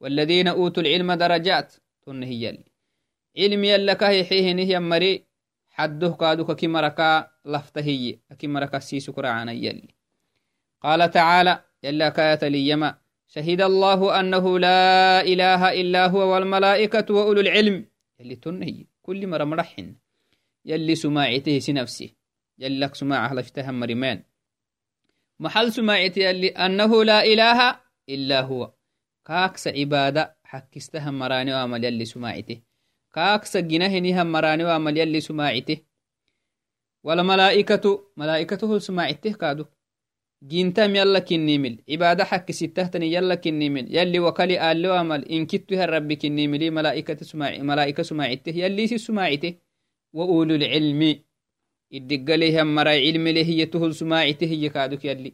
والذين 0.01 0.47
أوتوا 0.47 0.83
العلم 0.83 1.13
درجات 1.13 1.73
تنهي 2.05 2.43
يلي 2.43 2.65
علم 3.37 3.63
يلا 3.63 3.93
كهي 3.93 4.23
حيهنه 4.25 4.61
يمري 4.61 5.23
حده 5.69 6.09
كادوك 6.09 6.51
كي 6.51 6.67
مركا 6.67 7.31
لفتهي 7.45 8.19
كي 8.39 8.47
مركا 8.47 8.79
سيسو 8.79 9.13
كرعانا 9.13 9.51
يلي 9.51 9.96
قال 10.83 11.11
تعالى 11.11 11.63
يلا 11.83 12.09
كاية 12.09 12.47
ليما. 12.47 12.97
شهد 13.27 13.61
الله 13.61 14.19
أنه 14.19 14.59
لا 14.59 15.21
إله 15.21 15.81
إلا 15.81 16.07
هو 16.07 16.33
والملائكة 16.33 17.13
وأولو 17.13 17.41
العلم. 17.41 17.85
يلي 18.19 18.35
تنهي 18.35 18.85
كل 19.01 19.27
مرة 19.27 19.43
مرحن 19.43 19.95
يلي 20.65 20.95
سماعته 20.95 21.59
سنفسي 21.59 22.15
يلك 22.59 22.95
سماعه 22.95 23.33
لفتهم 23.33 23.79
مريمان 23.79 24.23
محل 25.39 25.73
سماعته 25.73 26.19
يلي 26.19 26.47
أنه 26.47 27.03
لا 27.03 27.23
إله 27.23 27.79
إلا 28.09 28.41
هو. 28.41 28.71
كاكس 29.25 29.67
عبادة 29.67 30.37
حكستهم 30.43 31.19
مراني 31.19 31.53
وعمل 31.53 31.83
يلي 31.83 32.05
سماعته. 32.05 32.61
كاكس 33.13 33.57
جنهنهم 33.57 34.31
مراني 34.31 34.63
وعمل 34.63 34.97
يلي 34.97 35.19
سماعته. 35.19 35.77
ولا 37.03 37.23
ملائكة 37.23 38.03
ملائكته 38.17 38.79
سماعته 38.79 39.31
كادو. 39.31 39.65
كنيمل. 43.35 43.95
يلي 43.97 44.19
وكلي 44.19 44.71
آلو 44.71 44.93
عمل 44.93 45.25
إن 45.25 45.45
كتها 45.45 45.85
ربي 45.85 46.15
كنيملي. 46.15 46.69
ملائكة 46.69 47.25
سماع 47.25 47.57
ملائكة 47.57 48.03
سماعته. 48.03 48.49
يلي 48.49 48.87
سماعته. 48.87 49.55
وأولو 50.13 50.55
العلم. 50.55 51.19
إدقليه 51.93 52.63
مرا 52.63 52.89
علم 52.89 53.27
له 53.27 53.49
يتهل 53.49 53.95
سماعته. 53.95 54.47
يكادك 54.47 55.05
يلي. 55.05 55.33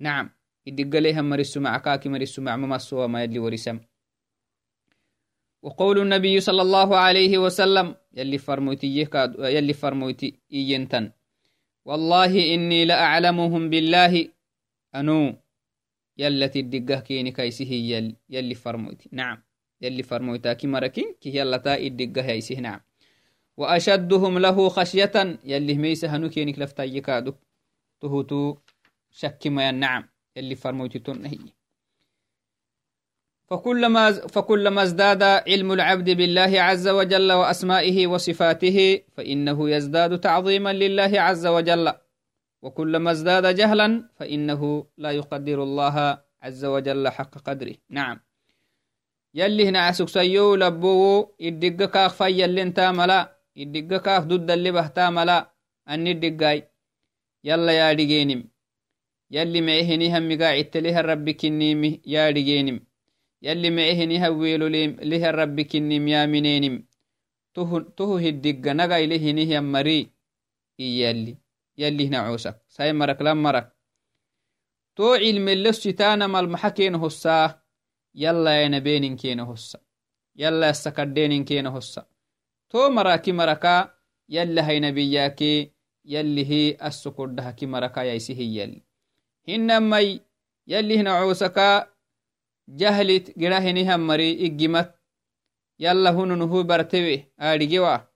نعم. 0.00 0.30
إدقليه 0.68 1.20
مر 1.20 1.38
السماع. 1.38 1.78
كاكي 1.78 2.08
مر 2.08 2.20
السماع. 2.20 2.56
ممسوا 2.56 3.06
ما 3.06 3.22
يلي 3.22 3.38
ورسم. 3.38 3.80
وقول 5.62 5.98
النبي 5.98 6.40
صلى 6.40 6.62
الله 6.62 6.96
عليه 6.96 7.38
وسلم. 7.38 7.94
يلي 8.14 8.38
فرموتي 8.38 9.08
يلي 9.38 9.72
فرموتي. 9.72 10.38
إينتن. 10.52 11.17
والله 11.88 12.54
إني 12.54 12.84
لأعلمهم 12.84 13.70
بالله. 13.70 14.28
أنو؟ 14.94 15.36
يلتي 16.18 16.60
الدقه 16.60 17.00
كيني 17.00 17.30
كيسه 17.32 17.72
يل 17.72 18.16
يلي 18.30 18.54
فرموتي 18.54 19.08
نعم 19.12 19.38
يلي 19.80 20.02
فرموتا 20.02 20.52
كي 20.52 20.66
مركين 20.66 21.14
كي 21.20 21.36
يلتا 21.36 21.74
الدقه 21.78 22.30
يسه 22.30 22.60
نعم. 22.60 22.80
وأشدهم 23.56 24.38
له 24.38 24.68
خشية. 24.68 25.12
يلي 25.44 25.74
ميسه 25.74 26.16
هنو 26.16 26.28
كينك 26.28 26.58
لفتا 26.58 26.84
يكادو. 26.84 27.32
تهوتو 28.00 28.56
شك 29.10 29.46
ما 29.46 29.70
نعم 29.70 30.08
يلي 30.36 30.54
فرموتي 30.54 30.98
تنهي. 30.98 31.38
فكلما 33.50 34.12
فكلما 34.12 34.82
ازداد 34.82 35.22
علم 35.22 35.72
العبد 35.72 36.10
بالله 36.10 36.52
عز 36.62 36.88
وجل 36.88 37.32
وأسمائه 37.32 38.06
وصفاته 38.06 39.00
فإنه 39.12 39.70
يزداد 39.70 40.20
تعظيما 40.20 40.72
لله 40.72 41.20
عز 41.20 41.46
وجل. 41.46 41.92
وكلما 42.62 43.10
ازداد 43.10 43.54
جهلا 43.54 44.08
فإنه 44.16 44.86
لا 44.98 45.10
يقدر 45.10 45.62
الله 45.62 46.18
عز 46.42 46.64
وجل 46.64 47.08
حق 47.08 47.38
قدره. 47.38 47.74
نعم. 47.90 48.20
يلي 49.34 49.68
هنا 49.68 49.80
عسك 49.80 50.08
سيو 50.08 50.54
لبو 50.54 51.28
يدق 51.40 51.90
كاف 51.90 52.22
في 52.22 52.42
يلي 52.42 52.62
انتا 52.62 52.92
ملا 52.92 53.38
يدق 53.56 53.96
كاف 54.02 54.24
ضد 54.24 54.50
اللي 54.50 54.70
بهتا 54.70 55.10
ملا 55.10 55.52
اني 55.88 56.10
الدقاي 56.10 56.68
يلا 57.44 57.72
يا 57.72 57.92
ديجينم 57.92 58.44
يلي 59.30 59.60
معهني 59.60 60.18
هم 60.18 60.38
قاعد 60.42 60.64
تليها 60.64 61.00
الرب 61.00 61.30
كنيمي 61.30 62.00
يا 62.06 62.30
ديجينم 62.30 62.87
yalli 63.40 63.70
mecehin 63.70 64.10
ihaweelole 64.10 64.86
lehe 64.86 65.32
rabbi 65.32 65.64
kinnim 65.64 66.08
yaaminenim 66.08 66.82
tuhu 67.96 68.16
hiddigga 68.18 68.74
naga 68.74 69.00
ile 69.00 69.18
hinihiyan 69.18 69.64
mari. 69.64 70.12
Iyalli 70.78 71.38
yalli 71.76 72.04
hinacuusak 72.04 72.62
sai 72.68 72.92
marak 72.92 73.20
lan 73.20 73.38
marak. 73.38 73.74
Too 74.94 75.18
cilmelle 75.18 75.72
sitaanamal 75.72 76.46
maxa 76.46 76.70
keena 76.70 76.98
hossaa 76.98 77.62
yallayainabeenin 78.14 79.16
keena 79.16 79.44
hossa. 79.44 79.78
Yallayassa 80.34 80.90
kaddheenin 80.92 81.44
keena 81.44 81.70
hossa. 81.70 82.06
Too 82.68 82.90
maraki 82.90 83.32
maraka 83.32 83.94
yalli 84.28 84.60
hainabiyyaakee 84.60 85.72
yallihi 86.04 86.76
assukodhahaki 86.80 87.66
maraka 87.66 88.04
yaisi 88.04 88.34
hiyalli 88.34 88.82
hinnamai 89.46 90.22
yalli. 90.66 90.96
Hinacuusaka 90.96 91.88
jahlit 92.68 93.32
gidahinihan 93.36 94.00
mari 94.00 94.32
iggimat 94.32 94.94
yalla 95.78 96.12
hunun 96.12 96.42
hu 96.50 96.64
bartewe 96.64 97.26
aadhigewa 97.38 98.08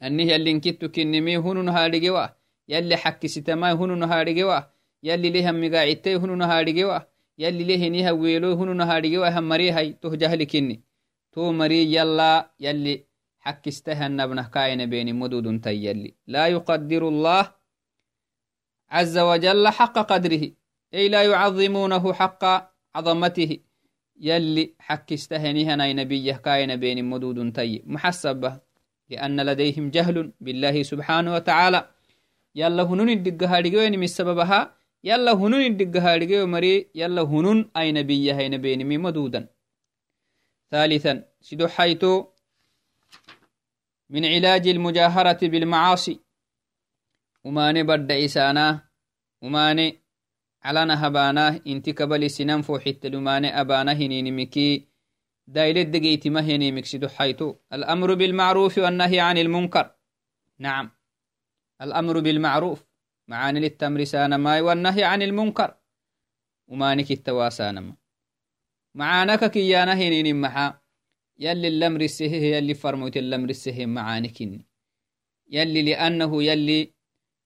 anih 0.00 0.28
yallinkittu 0.28 0.90
kinnimi 0.90 1.36
hunun 1.36 1.68
haadhigewa 1.68 2.36
yalli 2.68 2.96
xakkisitamai 2.96 3.74
hunun 3.76 4.02
haadhigewa 4.02 4.70
yalli 5.02 5.30
lehan 5.30 5.56
migaacitei 5.56 6.14
hunun 6.14 6.42
haadhigewa 6.42 7.06
yalli 7.36 7.64
lehiniha 7.64 8.12
weelo 8.14 8.56
hunun 8.56 8.80
haadhigewa 8.80 9.30
han 9.30 9.44
marihay 9.44 9.92
toh 9.92 10.16
jahli 10.16 10.46
kinni 10.46 10.82
to 11.32 11.52
mari 11.52 11.92
yalla 11.92 12.50
yalli 12.58 13.06
حكستها 13.46 14.08
نبنه 14.08 14.42
كاين 14.42 14.90
بين 14.90 15.14
مدود 15.14 15.66
يلي 15.66 16.14
لا 16.26 16.46
يقدر 16.46 17.08
الله 17.08 17.52
عز 18.90 19.18
وجل 19.18 19.68
حق 19.68 19.96
قدره 19.98 20.50
أي 20.94 21.08
لا 21.08 21.22
يعظمونه 21.22 22.12
حق 22.12 22.42
عظمته 22.96 23.50
يلي 24.28 24.64
حكستهنيها 24.86 25.76
نبيه 25.76 26.36
كاين 26.46 26.76
بين 26.76 26.98
مدود 27.04 27.52
تي. 27.52 27.82
محسبة 27.86 28.60
لأن 29.10 29.40
لديهم 29.48 29.84
جهل 29.96 30.32
بالله 30.40 30.82
سبحانه 30.82 31.30
وتعالى. 31.34 31.80
يلا 32.54 32.82
هنون 32.82 33.08
الدقها 33.08 33.60
لقوين 33.60 33.94
من 34.00 34.06
سببها. 34.06 34.60
يلا 35.04 35.32
هنون 35.32 35.62
الدقها 35.70 36.16
لقوين 36.20 36.48
مري. 36.54 36.90
يلا 36.94 37.22
هنون 37.22 37.58
أي 37.76 37.92
نبيه 37.92 38.32
هين 38.38 38.54
بين 38.64 38.86
من 38.86 39.00
مدودا. 39.00 39.48
ثالثا 40.70 41.24
سدو 41.40 41.68
حيث 41.68 42.04
من 44.10 44.24
علاج 44.24 44.68
المجاهرة 44.68 45.40
بالمعاصي. 45.42 46.20
وماني 47.44 47.82
برد 47.82 48.12
إسانا 48.12 48.66
وماني 49.42 50.05
علana 50.66 50.96
habaanah 51.02 51.62
inti 51.72 51.94
kabali 51.98 52.28
sinan 52.36 52.62
foxittelumane 52.68 53.48
abana 53.62 53.92
hininimiki 53.94 54.68
dailedegeitima 55.46 56.42
henimiksido 56.42 57.08
حيث 57.08 57.42
الأمر 57.72 58.14
بالمعروف 58.14 58.78
والنهي 58.78 59.20
عن 59.20 59.38
المنكر 59.38 59.86
نعم 60.58 60.90
الأمر 61.82 62.20
بالمعروف 62.20 62.84
معاني 63.28 63.60
للتمر 63.60 64.04
سانما 64.04 64.60
والنهي 64.60 65.04
عن 65.04 65.22
المنكر 65.22 65.74
ومانك 66.68 67.10
التواسانما 67.10 67.94
معانك 68.94 69.50
كيانا 69.50 69.94
هنين 69.94 70.40
محا 70.40 70.80
يلي 71.38 71.68
الأمر 71.68 72.00
السهي 72.00 72.56
يلي 72.56 72.74
فرموت 72.74 73.16
الأمر 73.16 73.50
السهي 73.50 73.86
معانك 73.86 74.40
يلي 75.50 75.82
لأنه 75.82 76.42
يلي 76.42 76.95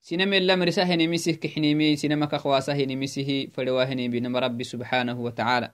sinemela 0.00 0.56
marisa 0.56 0.84
henimisih 0.84 1.38
kixnimi 1.38 1.96
sinema 1.96 2.26
kakwaasa 2.26 2.74
henimisihi 2.74 3.50
farewa 3.54 3.86
henibinama 3.86 4.40
rabbi 4.40 4.64
subxaanahu 4.64 5.24
watacaala 5.24 5.72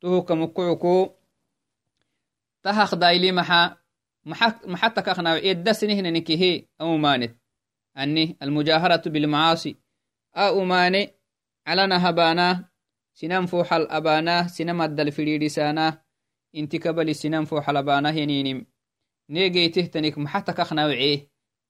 tuhuka 0.00 0.36
mukucuku 0.36 1.10
tahak 2.62 2.94
daili 2.96 3.32
maxa 3.32 3.78
maxa 4.66 4.90
takaknaw 4.90 5.36
edda 5.42 5.74
sinihnenekihi 5.74 6.68
aumaanet 6.78 7.34
ani 7.94 8.36
almujaharatu 8.40 9.10
bilmacaasi 9.10 9.76
a 10.32 10.52
umaane 10.52 11.14
calana 11.66 11.98
habaanah 11.98 12.64
sinan 13.12 13.46
foxal 13.50 13.86
abaanah 13.90 14.48
sinamaddal 14.48 15.10
fidhiidhisaanah 15.10 15.98
inti 16.52 16.78
kabali 16.78 17.14
sinan 17.14 17.46
foxal 17.46 17.76
abaanah 17.76 18.14
yeninim 18.16 18.62
neegeitih 19.28 19.90
tanik 19.90 20.16
maxa 20.16 20.40
takaknawcee 20.42 21.12
eh, 21.12 21.20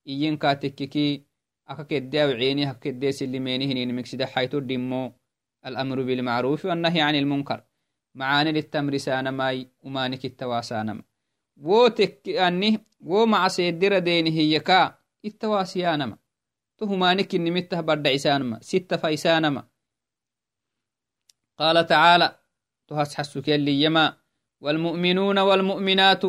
iyinkaa 0.06 0.54
tekkiki 0.54 1.27
إيين 1.70 1.76
كاتككي 1.76 1.84
aka 1.84 1.84
keddeaw 1.84 2.38
ceeni 2.38 2.64
hakkedee 2.64 3.12
silimeenihininimiksida 3.12 4.26
xayto 4.26 4.60
dhimmo 4.60 5.12
الأمر 5.66 6.02
بالمعروف 6.02 6.64
والنهي 6.64 7.00
عن 7.00 7.14
المنكر 7.14 7.64
معاني 8.14 8.52
للتمر 8.52 8.96
سانماي 8.96 9.68
وماني 9.82 10.16
كتواسانما 10.16 11.02
wo 11.62 11.90
tekki 11.90 12.38
anni 12.38 12.78
wo 13.02 13.26
macaseedira 13.26 14.00
deeni 14.00 14.30
hiyyaka 14.30 14.98
ittawaasiyaanama 15.22 16.16
to 16.78 16.86
humaanikinimittah 16.86 17.82
badda 17.82 18.10
isaanama 18.10 18.58
sitta 18.60 18.98
faisaanama 18.98 19.62
qaala 21.58 21.84
tacaala 21.84 22.38
to 22.86 22.94
hasxasukelliyama 22.94 24.16
والمؤمنون 24.60 25.38
والمؤمنات 25.38 26.22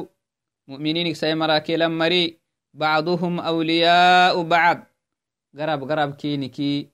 مؤمنين 0.67 1.13
سيمراكي 1.13 1.87
مري 1.87 2.39
بعضهم 2.73 3.39
garab 5.57 5.87
garab 5.89 6.17
keniki 6.17 6.89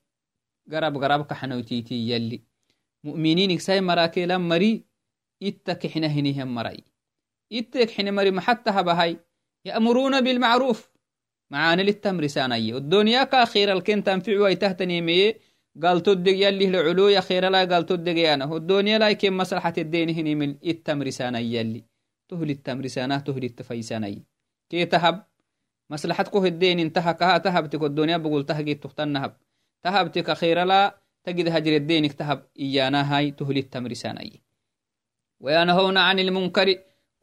garab 0.67 0.97
garab 1.03 1.27
kaxanoytiti 1.29 1.95
yalli 2.09 2.41
mu'miniinik 3.03 3.61
sai 3.61 3.81
marakelan 3.81 4.41
mari 4.41 4.85
itta 5.39 5.75
kixina 5.75 6.09
hinihan 6.09 6.49
marai 6.49 6.83
itta 7.49 7.85
kixine 7.85 8.11
mari 8.11 8.31
maxatta 8.31 8.71
habahay 8.71 9.17
ya'muruuna 9.65 10.21
bilmacruuf 10.21 10.95
معاني 11.51 11.83
للتمر 11.83 12.27
ساني 12.27 12.73
والدنيا 12.73 13.23
كأخير 13.23 13.71
الكن 13.73 14.03
تنفع 14.03 14.39
ويتهتني 14.39 15.01
مي. 15.01 15.33
قال 15.83 16.03
تدق 16.03 16.31
يلي 16.31 16.67
العلو 16.67 17.07
يا 17.07 17.21
خير 17.21 17.49
لا 17.49 17.65
قال 17.65 17.85
تدق 17.85 18.29
أنا 18.29 18.45
والدنيا 18.45 18.97
لا 18.97 19.09
يكن 19.09 19.33
مصلحة 19.37 19.73
الدين 19.77 20.09
هني 20.09 20.35
من 20.35 20.57
التمر 20.65 21.09
ساني 21.09 21.53
يلي. 21.53 21.83
تهلي 22.29 22.53
التمر 22.53 22.87
سانا 22.87 23.19
تهلي 23.19 23.45
التفيساني 23.45 24.23
كي 24.69 24.85
تهب 24.85 25.25
تهب 25.89 27.69
تكو 27.69 27.85
الدنيا 27.85 28.17
بقول 28.17 28.45
تهجي 28.45 28.75
تختن 28.75 29.07
نهب. 29.07 29.37
تهب 29.83 30.11
تك 30.11 30.31
خير 30.31 30.63
لا 30.63 31.01
تجد 31.23 31.47
هجر 31.47 31.75
الدين 31.75 32.15
تهب 32.15 32.47
إيانا 32.59 33.17
هاي 33.17 33.31
تهلي 33.31 33.59
التمر 33.59 33.93
ساني. 33.93 34.41
وينهون 35.39 35.97
عن 35.97 36.19
المنكر 36.19 36.75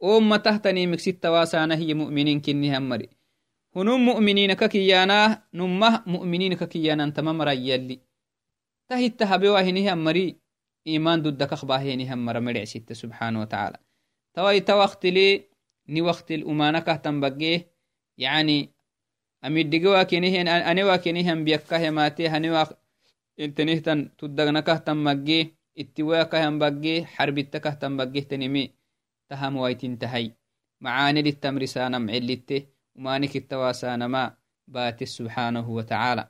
أم 0.03 0.35
تهتني 0.35 0.87
مكسيت 0.87 1.25
واسانا 1.25 1.75
هي 1.75 1.93
مؤمنين 1.93 2.41
كني 2.41 2.77
همري. 2.77 3.09
هنم 3.75 4.05
مؤمنين 4.05 4.53
ككيانا 4.53 5.43
نمه 5.53 6.03
مؤمنين 6.07 6.53
ككيانا 6.53 7.09
تمام 7.09 7.41
يلي. 7.47 7.99
تهي 8.89 9.05
التهبي 9.05 9.49
واهنه 9.49 9.93
همري 9.93 10.35
إيمان 10.87 11.21
ضد 11.21 11.43
كخباهيني 11.43 12.13
همرا 12.13 12.39
مرع 12.39 12.63
ستة 12.63 12.95
سبحانه 12.95 13.41
وتعالى. 13.41 13.77
توي 14.33 14.59
توقت 14.59 15.05
لي 15.05 15.49
ني 15.89 16.01
وقت 16.01 16.31
الأمانة 16.31 16.79
كهتم 16.79 17.19
بقيه. 17.19 17.72
يعني 18.17 18.73
أمي 19.45 19.87
واكينه 19.87 20.41
أنا 20.41 20.85
واكينه 20.85 21.33
هم 21.33 21.43
بيكه 21.43 21.89
ماتي 21.89 22.29
هني 22.29 22.49
واك 22.51 22.77
انتنهتن 23.39 24.17
تدغنا 24.17 24.59
كهتم 24.59 25.03
بقيه 25.03 25.55
اتواكه 25.77 26.49
هم 26.49 26.59
بقيه 26.59 27.05
حربتك 27.05 27.61
كهتم 27.61 27.97
بقيه 27.97 28.23
تنمي 28.23 28.73
تهم 29.29 29.55
وايتين 29.57 29.99
تهي. 29.99 30.31
معاني 30.81 31.21
للتمرسانا 31.21 31.97
معلته 31.99 32.67
ومانك 32.95 33.35
التواسانا 33.35 34.07
ما 34.07 34.37
بات 34.67 35.03
سبحانه 35.03 35.69
وتعالى. 35.69 36.29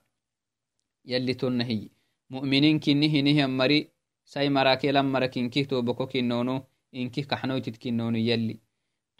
يلي 1.05 1.33
تنهي. 1.33 1.89
مؤمنين 2.29 2.79
كنه 2.79 3.21
نهي 3.21 3.47
مري 3.47 3.93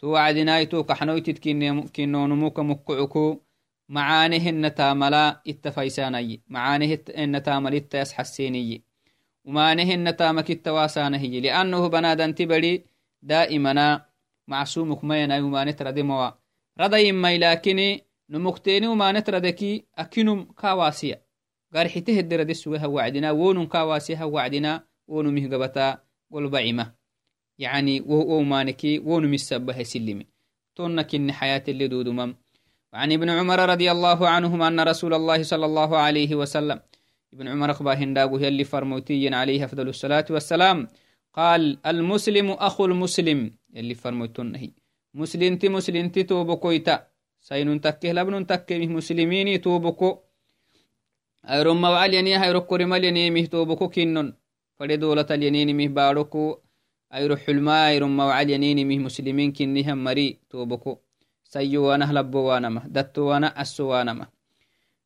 ساي 0.04 0.12
مراكي 0.12 0.44
لما 0.44 0.60
ركنكي 0.60 0.66
توبكو 0.66 0.94
كنونو 0.94 0.94
إنكي 0.94 0.94
كحنويتت 0.94 1.38
كنونو 1.38 1.64
يلي 1.64 1.66
تو 1.66 1.78
وعدناي 1.78 1.86
تو 1.86 1.94
كحنويتت 1.94 1.96
كنونو 1.96 2.36
موكا 2.36 2.62
مكعكو 2.62 3.40
معانيه 3.88 4.50
النتاملا 4.50 5.42
التفايساني 5.48 6.42
معانيه 6.48 7.04
النتامل 7.08 7.74
التيس 7.74 8.12
حسيني. 8.12 8.84
ومانه 9.44 9.94
النتامك 9.94 10.50
التواسانهي 10.50 11.40
لأنه 11.40 11.88
بنادن 11.88 12.34
تبري 12.34 12.84
دائما 13.22 14.04
معصومك 14.48 15.04
ما 15.04 15.22
يناي 15.22 15.40
وما 15.40 15.64
نتردي 15.64 16.02
موا 16.02 16.30
رضي 16.80 17.12
ما 17.12 17.38
لكني 17.38 18.04
نمكتيني 18.30 18.86
وما 18.86 19.12
نتردكي 19.12 19.84
أكنم 19.98 20.44
كواسية 20.44 21.24
قارحته 21.74 22.20
الدردي 22.20 22.54
سويها 22.54 22.86
وعدنا. 22.86 23.30
ونم 23.30 23.66
كواسيها 23.66 24.24
وعدنا. 24.24 24.86
ونم 25.08 25.34
مهقبتا. 25.34 25.98
والبعمة 26.30 27.03
يعني 27.58 28.00
وهو 28.00 28.42
مانكي 28.42 28.98
ونم 28.98 29.34
السبه 29.34 29.82
سلمي. 29.82 30.26
تونك 30.76 31.14
إن 31.14 31.32
حياة 31.32 31.64
اللي 31.68 31.88
دودمم 31.88 32.34
وعن 32.92 33.12
ابن 33.12 33.30
عمر 33.30 33.68
رضي 33.68 33.90
الله 33.90 34.28
عنهما 34.28 34.68
أن 34.68 34.80
رسول 34.80 35.14
الله 35.14 35.42
صلى 35.42 35.66
الله 35.66 35.96
عليه 35.96 36.34
وسلم. 36.34 36.80
ابن 37.34 37.48
عمر 37.48 37.70
أخباه 37.70 37.94
هنداغو 37.94 38.36
اللي 38.36 38.64
فرموتي 38.64 39.34
عليه 39.34 39.64
أفضل 39.64 39.88
الصلاة 39.88 40.26
والسلام. 40.30 40.88
قال 41.34 41.78
المسلم 41.86 42.50
أخو 42.50 42.84
المسلم. 42.84 43.56
اللي 43.76 43.94
فرموتون 43.94 44.54
هي. 44.54 44.70
مسلم 45.14 45.56
تي 45.56 45.68
مسلم 45.68 46.08
تي 46.08 46.22
توبكويتا 46.22 47.06
سينون 47.40 47.80
تكه 47.80 48.12
لبنون 48.12 48.46
تكه 48.46 48.86
مسلمين 48.86 49.60
توبكو 49.60 50.18
أيرم 51.50 51.80
موعل 51.80 52.14
يني 52.14 52.38
هيرو 52.42 52.60
كرمال 52.60 53.04
يني 53.04 53.30
مه 53.30 53.46
توبكو 53.46 53.88
كنن 53.88 54.32
فدي 54.76 54.96
دولة 54.96 55.26
الينين 55.30 55.76
مه 55.76 55.86
باركو 55.86 56.58
مه 58.84 58.98
مسلمين 58.98 59.52
كنهم 59.52 60.04
مري 60.04 60.38
توبكو 60.50 60.98
سيو 61.44 61.84
وأنا 61.84 62.10
هلبو 62.10 62.38
وأنا 62.38 62.68
ما 62.68 62.82
دتو 62.86 63.22
وأنا 63.22 63.62
أسو 63.62 63.86
وأنا 63.90 64.12
ما 64.12 64.26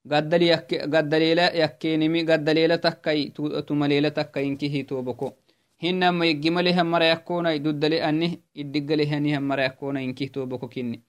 gaddaliila 0.08 1.52
yakkenimi 1.52 2.24
gaddaliila 2.24 2.78
takkai 2.78 3.32
tumaliila 3.66 4.10
takkainkihi 4.10 4.84
toboko 4.84 5.36
hinama 5.76 6.26
yiggimalehan 6.26 6.86
mara 6.86 7.06
yakkonai 7.12 7.58
duddale 7.60 7.98
anih 8.08 8.32
iddiggalehanih 8.54 9.40
mara 9.40 9.62
yakkona 9.68 10.00
inkih 10.00 10.30
toboko 10.32 10.68
kinni 10.68 11.02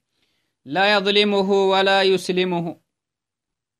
لا 0.64 0.96
يظلمه 0.96 1.50
ولا 1.50 2.02
يسلمه 2.02 2.76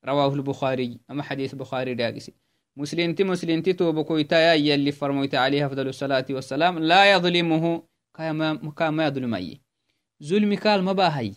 رواه 0.05 0.35
البخاري 0.35 1.01
أما 1.11 1.23
حديث 1.23 1.55
بخاري 1.55 1.95
داقسي 1.95 2.35
مسلمتي 2.77 3.25
مسلمتي 3.25 3.73
توبكو 3.73 4.17
يتايا 4.17 4.55
يلي 4.55 4.93
فرمويت 4.93 5.35
عليه 5.35 5.67
أفضل 5.67 5.89
الصلاة 5.89 6.27
والسلام. 6.31 6.79
لا 6.79 7.13
يظلمه 7.13 7.83
كما 8.15 8.55
كما 8.55 9.07
يظلم 9.07 9.35
أي. 9.35 9.61
ظلم 10.23 10.57
قال 10.57 10.83
ما 10.83 10.93
باهي. 10.93 11.33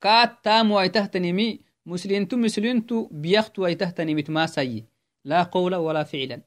كات 0.00 0.44
تام 0.44 0.70
ويتهتنمي 0.70 1.60
مسلمتو 1.86 2.36
مسلمتو 2.36 3.08
بيختو 3.12 3.62
ويتهتنمت 3.62 4.30
ما 4.30 4.46
سي 4.46 4.84
لا 5.24 5.42
قولا 5.42 5.76
ولا 5.76 6.04
فعلا. 6.04 6.42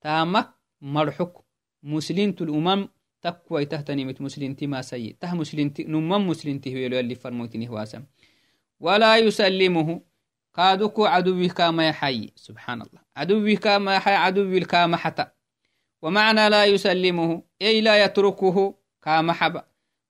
تامك 0.00 0.48
مرحك. 0.80 1.32
مسلمتو 1.82 2.44
الأمم 2.44 2.88
تقوى 3.22 3.64
تهتنمت 3.64 4.20
مسلمتي 4.20 4.66
ما 4.66 4.82
سي 4.82 5.16
ته 5.20 5.34
مسلمتي 5.34 5.84
نمم 5.84 6.28
مسلمتي 6.28 6.74
هو 6.74 7.00
اللي 7.00 7.14
فرموتني 7.14 7.68
واسم 7.68 8.04
ولا 8.80 9.16
يسلمه. 9.16 10.02
كادوكو 10.54 11.04
عدوه 11.04 11.48
كما 11.48 11.88
يحيي. 11.88 12.32
سبحان 12.36 12.82
الله. 12.82 13.00
عدوه 13.16 13.54
كما 13.54 13.94
يحيي 13.96 14.14
عدوه 14.14 14.60
كما 14.60 14.96
حتى. 14.96 15.26
ومعنى 16.02 16.48
لا 16.48 16.64
يسلمه 16.64 17.42
أي 17.62 17.80
لا 17.80 18.04
يتركه 18.04 18.78
كما 19.02 19.32
حب 19.32 19.62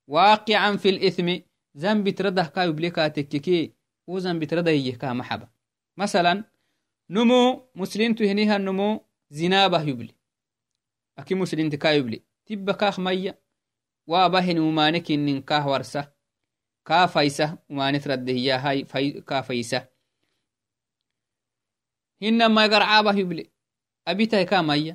واقعا 0.09 0.76
في 0.76 0.88
الإثم 0.88 1.38
ذنب 1.76 2.09
ترده 2.09 2.42
كايب 2.42 2.81
لكا 2.81 3.09
تككي 3.09 3.72
وذنب 4.07 4.44
ترده 4.44 4.70
يه 4.70 4.96
كما 4.96 5.22
حب 5.24 5.48
مثلا 5.96 6.44
نمو 7.11 7.68
مسلم 7.74 8.14
تهنيها 8.14 8.57
النمو 8.57 9.07
زنابة 9.31 9.83
يبلي. 9.83 10.14
أكي 11.18 11.35
مسلم 11.35 11.70
تكايبلي 11.70 12.22
تبا 12.46 12.72
كاخ 12.72 13.00
ميا 13.00 13.38
وابهن 14.07 14.59
ومانك 14.59 15.11
إن 15.11 15.42
كاه 15.42 15.68
ورسة. 15.68 16.12
كافيسة 16.85 17.59
ومانت 17.70 18.09
رده 18.09 18.33
هي 18.33 18.52
هاي 18.52 18.85
في 18.85 19.20
كافيسة 19.20 19.91
hinama 22.22 22.68
garcaba 22.70 23.11
hible 23.12 23.50
abitahi 24.06 24.46
ka 24.46 24.62
maya. 24.62 24.94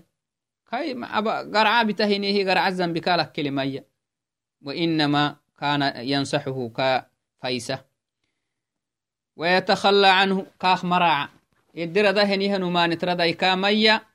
Kai 0.69 0.95
garca 1.51 1.83
bitahinihi 1.87 2.43
garca 2.47 2.71
zambi 2.71 3.01
kalakkele 3.03 3.51
maya. 3.51 3.83
وإنما 4.61 5.35
كان 5.59 5.81
ينصحه 6.07 6.57
كفيسة 6.77 7.85
ويتخلى 9.35 10.07
عنه 10.07 10.45
كاخ 10.59 10.85
مراع 10.85 11.29
يدر 11.75 12.11
ده 12.11 12.23
هنيها 12.23 12.57
نمان 12.57 12.97
تردا 12.97 13.31
كامية 13.31 14.07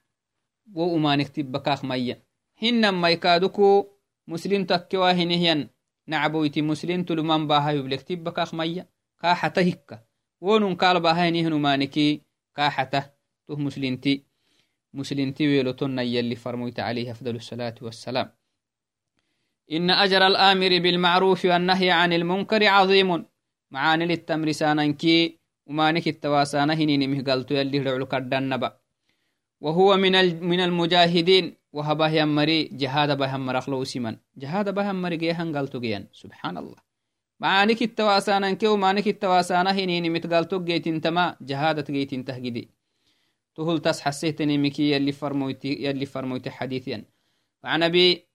وأمان 0.75 1.21
اكتب 1.21 1.57
كاخ 1.57 1.85
مية 1.85 2.23
هنما 2.63 3.09
يكادوكو 3.09 3.87
مسلم 4.29 4.65
تكوا 4.65 5.13
هنيهن 5.13 5.69
نعبويتي 6.07 6.63
مسلم 6.63 7.05
تلمان 7.05 7.47
باها 7.47 7.71
يبلكتب 7.71 8.29
كاخ 8.29 8.55
مية 8.55 8.89
كاحتهك 9.23 10.07
ونن 10.41 10.75
قال 10.75 11.01
باها 11.01 11.29
هنيها 11.29 11.49
نمانكي 11.49 12.23
كاحته 12.57 13.03
تو 13.47 13.57
مسلمتي. 13.57 14.25
مسلمتي 14.95 15.47
ويلوتن 15.49 15.99
يلي 15.99 16.37
فرميت 16.37 16.81
عليه 16.81 17.11
أفضل 17.11 17.37
الصلاة 17.37 17.75
والسلام. 17.83 18.33
إن 19.73 19.91
أجر 19.91 20.27
الآمر 20.27 20.69
بالمعروف 20.79 21.45
والنهي 21.45 21.91
عن 21.91 22.13
المنكر 22.13 22.67
عظيم. 22.67 23.27
معاني 23.71 24.07
للتمر 24.07 24.53
ساننكي 24.53 25.39
ومانك 25.67 26.09
التواسانة 26.09 26.75
هنين 26.75 27.11
مهقلت 27.11 27.51
يلي 27.51 27.79
رعلو 27.79 28.07
كردن 28.07 28.71
وهو 29.61 29.97
من 29.97 30.45
من 30.51 30.61
المجاهدين. 30.61 31.57
وهبه 31.73 32.09
يمري 32.09 32.65
جهاد 32.65 33.19
بهم 33.19 33.47
مرخلو 33.47 33.85
سمن 33.85 34.17
جهاد 34.37 34.75
بهم 34.75 35.03
مري 35.03 35.33
قلتو 35.33 35.81
جيان 35.81 36.07
سبحان 36.13 36.59
الله. 36.59 36.92
معانك 37.43 37.83
التواسانة 37.83 38.53
كي 38.53 38.67
ومانك 38.67 39.09
التواسانة 39.09 39.71
هنين 39.71 40.13
متقلتو 40.13 40.65
جيتين 40.65 41.01
تما 41.01 41.37
جهادة 41.41 41.85
جيتين 41.93 42.25
تهجدي 42.25 42.71
تهل 43.55 43.79
تس 43.79 44.01
حسيتني 44.01 44.59
مكي 44.59 44.93
يلي 44.93 45.13
فرمويتي 45.13 45.73
يلي 45.85 46.07
فرمويتي 46.07 46.51
حديثيا 46.51 47.05
فعن 47.63 47.83
أبي 47.83 48.27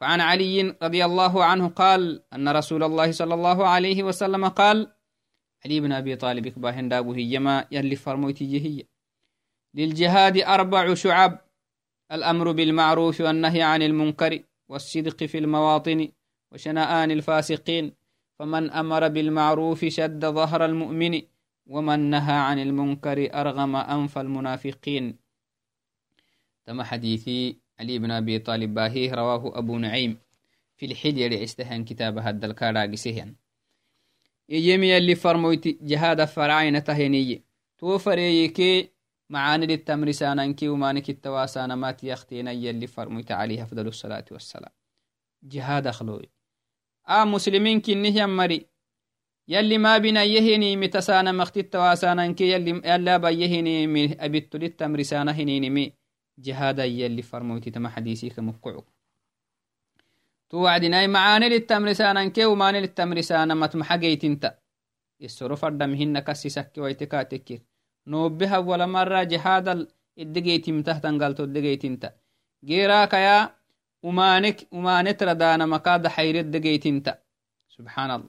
فعن 0.00 0.20
علي 0.20 0.76
رضي 0.82 1.04
الله 1.04 1.44
عنه 1.44 1.68
قال 1.68 2.22
أن 2.32 2.48
رسول 2.48 2.82
الله 2.82 3.12
صلى 3.12 3.34
الله 3.34 3.66
عليه 3.66 4.02
وسلم 4.02 4.48
قال 4.48 4.92
علي 5.64 5.80
بن 5.80 5.92
أبي 5.92 6.16
طالب 6.16 6.48
كباهن 6.48 6.88
دابه 6.88 7.18
يما 7.18 7.64
يلي 7.70 7.96
فرمويتي 7.96 8.60
هي 8.60 8.84
للجهاد 9.74 10.36
أربع 10.38 10.94
شعب 10.94 11.38
الأمر 12.12 12.52
بالمعروف 12.52 13.20
والنهي 13.20 13.62
عن 13.62 13.82
المنكر 13.82 14.42
والصدق 14.68 15.24
في 15.24 15.38
المواطن 15.38 16.08
وشنآن 16.52 17.10
الفاسقين 17.10 18.01
فمن 18.38 18.70
أمر 18.70 19.08
بالمعروف 19.08 19.84
شد 19.84 20.24
ظهر 20.24 20.64
المؤمن 20.64 21.22
ومن 21.66 22.10
نهى 22.10 22.34
عن 22.34 22.58
المنكر 22.58 23.34
أرغم 23.40 23.76
أنف 23.76 24.18
المنافقين. 24.18 25.18
تم 26.64 26.82
حديثي 26.82 27.56
علي 27.80 27.98
بن 27.98 28.10
أبي 28.10 28.38
طالب 28.38 28.74
باهيه 28.74 29.14
رواه 29.14 29.58
أبو 29.58 29.78
نعيم 29.78 30.18
في 30.76 30.86
الحجر 30.86 31.42
استهن 31.44 31.84
كتاب 31.84 32.18
هذا 32.18 32.46
الكاراقسهن 32.46 33.34
يجمي 34.48 34.96
اللي 34.98 35.14
فرمويت 35.14 35.82
جهاد 35.82 36.24
فرعين 36.24 36.84
تهني. 36.84 37.42
تو 37.78 37.98
فريكي 37.98 38.90
معاني 39.30 39.66
للتمرسانانكي 39.66 40.68
ومانك 40.68 41.10
التواسانا 41.10 41.74
مات 41.74 42.04
يختين 42.04 42.48
يلي 42.48 42.86
فرمويت 42.86 43.32
عليه 43.32 43.62
أفضل 43.62 43.86
الصلاة 43.86 44.24
والسلام. 44.30 44.72
جهاد 45.42 45.86
أخلوي. 45.86 46.30
آ 47.08 47.24
مسلمين 47.24 47.80
كنه 47.80 48.08
يمري 48.08 48.66
يلي 49.48 49.78
ما 49.78 49.98
بنا 49.98 50.24
يهني 50.24 50.76
متسانا 50.76 51.32
مختي 51.32 51.60
التواسانانكي 51.60 52.52
يلي 52.52 52.70
يلا 52.84 53.16
بيهني 53.16 54.24
أبتو 54.24 54.58
للتمرسانا 54.58 55.32
هنيني 55.32 55.70
مي 55.70 55.92
جهادا 56.38 56.84
يلي 56.84 57.22
فرمويت 57.22 57.68
تما 57.68 57.88
حديثي 57.88 58.28
كمقعو 58.28 58.84
توعدناي 60.50 61.08
معاني 61.08 61.48
للتمرسانا 61.48 62.28
كي 62.28 62.44
وماني 62.44 62.80
للتمرسانا 62.80 63.54
متمحا 63.54 63.96
جيتنتا 63.96 64.58
السرو 65.22 65.56
فردمهن 65.56 66.18
كسي 66.18 66.48
سكي 66.48 66.80
ردانا 75.22 75.66
مكاد 75.66 76.06
حير 76.06 76.38
الدقيتنتا 76.38 77.18
سبحان 77.68 78.10
الله. 78.10 78.28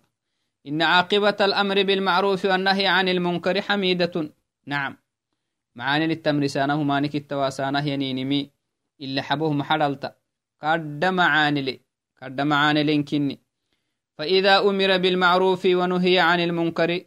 إن 0.67 0.81
عاقبة 0.81 1.37
الأمر 1.41 1.83
بالمعروف 1.83 2.45
والنهي 2.45 2.87
عن 2.87 3.09
المنكر 3.09 3.61
حميدة. 3.61 4.33
نعم. 4.65 4.97
معاني 5.75 6.07
للتمرسانه 6.07 6.83
مانك 6.83 7.15
التواسانه 7.15 7.87
ينينمي. 7.87 8.51
إلا 9.01 9.21
حبوه 9.21 9.53
محرلتا 9.53 10.15
قد 10.61 11.05
معاني 11.05 11.61
لي. 11.61 11.81
قد 12.21 12.41
معاني 12.41 12.83
لنكني. 12.83 13.39
فإذا 14.17 14.59
أمر 14.59 14.97
بالمعروف 14.97 15.65
ونهي 15.65 16.19
عن 16.19 16.39
المنكر 16.39 17.01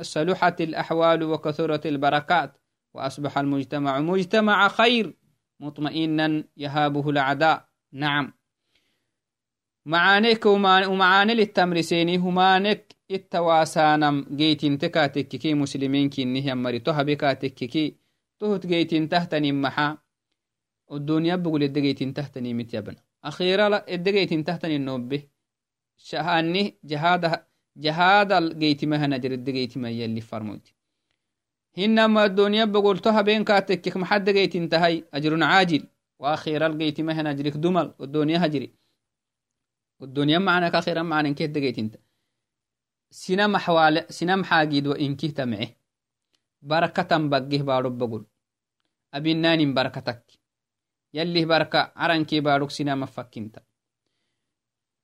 صلحت 0.00 0.60
الأحوال 0.60 1.22
وكثرت 1.22 1.86
البركات. 1.86 2.60
وأصبح 2.94 3.38
المجتمع 3.38 4.00
مجتمع 4.00 4.68
خير. 4.68 5.16
مطمئنا 5.60 6.44
يهابه 6.56 7.10
الأعداء. 7.10 7.69
نعم. 7.92 8.32
معانيك 9.86 10.46
ومعاني 10.46 11.34
للتمرسيني 11.34 12.16
همانك 12.16 12.96
التواسانم 13.10 14.26
جيتين 14.36 14.78
تكاتككي 14.78 15.54
مسلمين 15.54 16.08
كي 16.10 16.24
مري 16.54 16.78
تهبكاتككي 16.78 17.96
تهت 18.38 18.66
جيتين 18.66 19.08
تحتني 19.08 19.52
محا 19.52 19.98
الدنيا 20.92 21.36
بقول 21.36 21.62
الدقيتين 21.62 22.14
تحتني 22.14 22.54
متيبن 22.54 22.96
أخيرا 23.24 23.68
لا 23.68 23.94
الدقيتين 23.94 24.44
تحتني 24.44 24.76
النوبه 24.76 25.22
شهاني 25.96 26.78
جهاد 26.84 27.44
جهاد 27.76 28.32
الجيتما 28.32 29.04
هنجر 29.04 29.32
الدقيتما 29.32 29.90
يلي 29.90 30.20
فرموت. 30.20 30.72
هنما 31.78 32.24
الدنيا 32.24 32.64
بقول 32.64 32.98
تها 32.98 33.22
بين 33.22 33.44
كاتك 33.44 33.96
محد 33.96 34.30
جيت 34.30 34.56
انتهي 34.56 35.04
أجر 35.14 35.42
عاجل. 35.44 35.86
وأخيرا 36.20 36.66
الجيتما 36.66 37.12
هنجرك 37.20 37.56
دمل 37.56 37.94
والدنيا 37.98 38.46
هجري. 38.46 38.74
والدنيا 40.00 40.38
معنا 40.38 40.68
كأخيرا 40.68 41.02
معنا 41.02 41.32
كيف 41.32 41.50
دقيت 41.50 41.78
إنت. 41.78 41.96
سنم 43.10 43.56
حوال 43.56 44.14
سنم 44.14 44.44
حاجد 44.44 44.86
وإنكي 44.86 45.28
تمعه 45.28 45.68
بركة 46.62 47.18
بقه 47.28 47.62
بارو 47.62 47.90
بقول. 47.90 48.26
أبنان 49.14 49.74
بركتك. 49.74 50.40
يلي 51.14 51.44
بركة 51.44 51.92
عرنكي 51.96 52.40
باروك 52.40 52.70
سنم 52.70 53.06
فكنت 53.06 53.62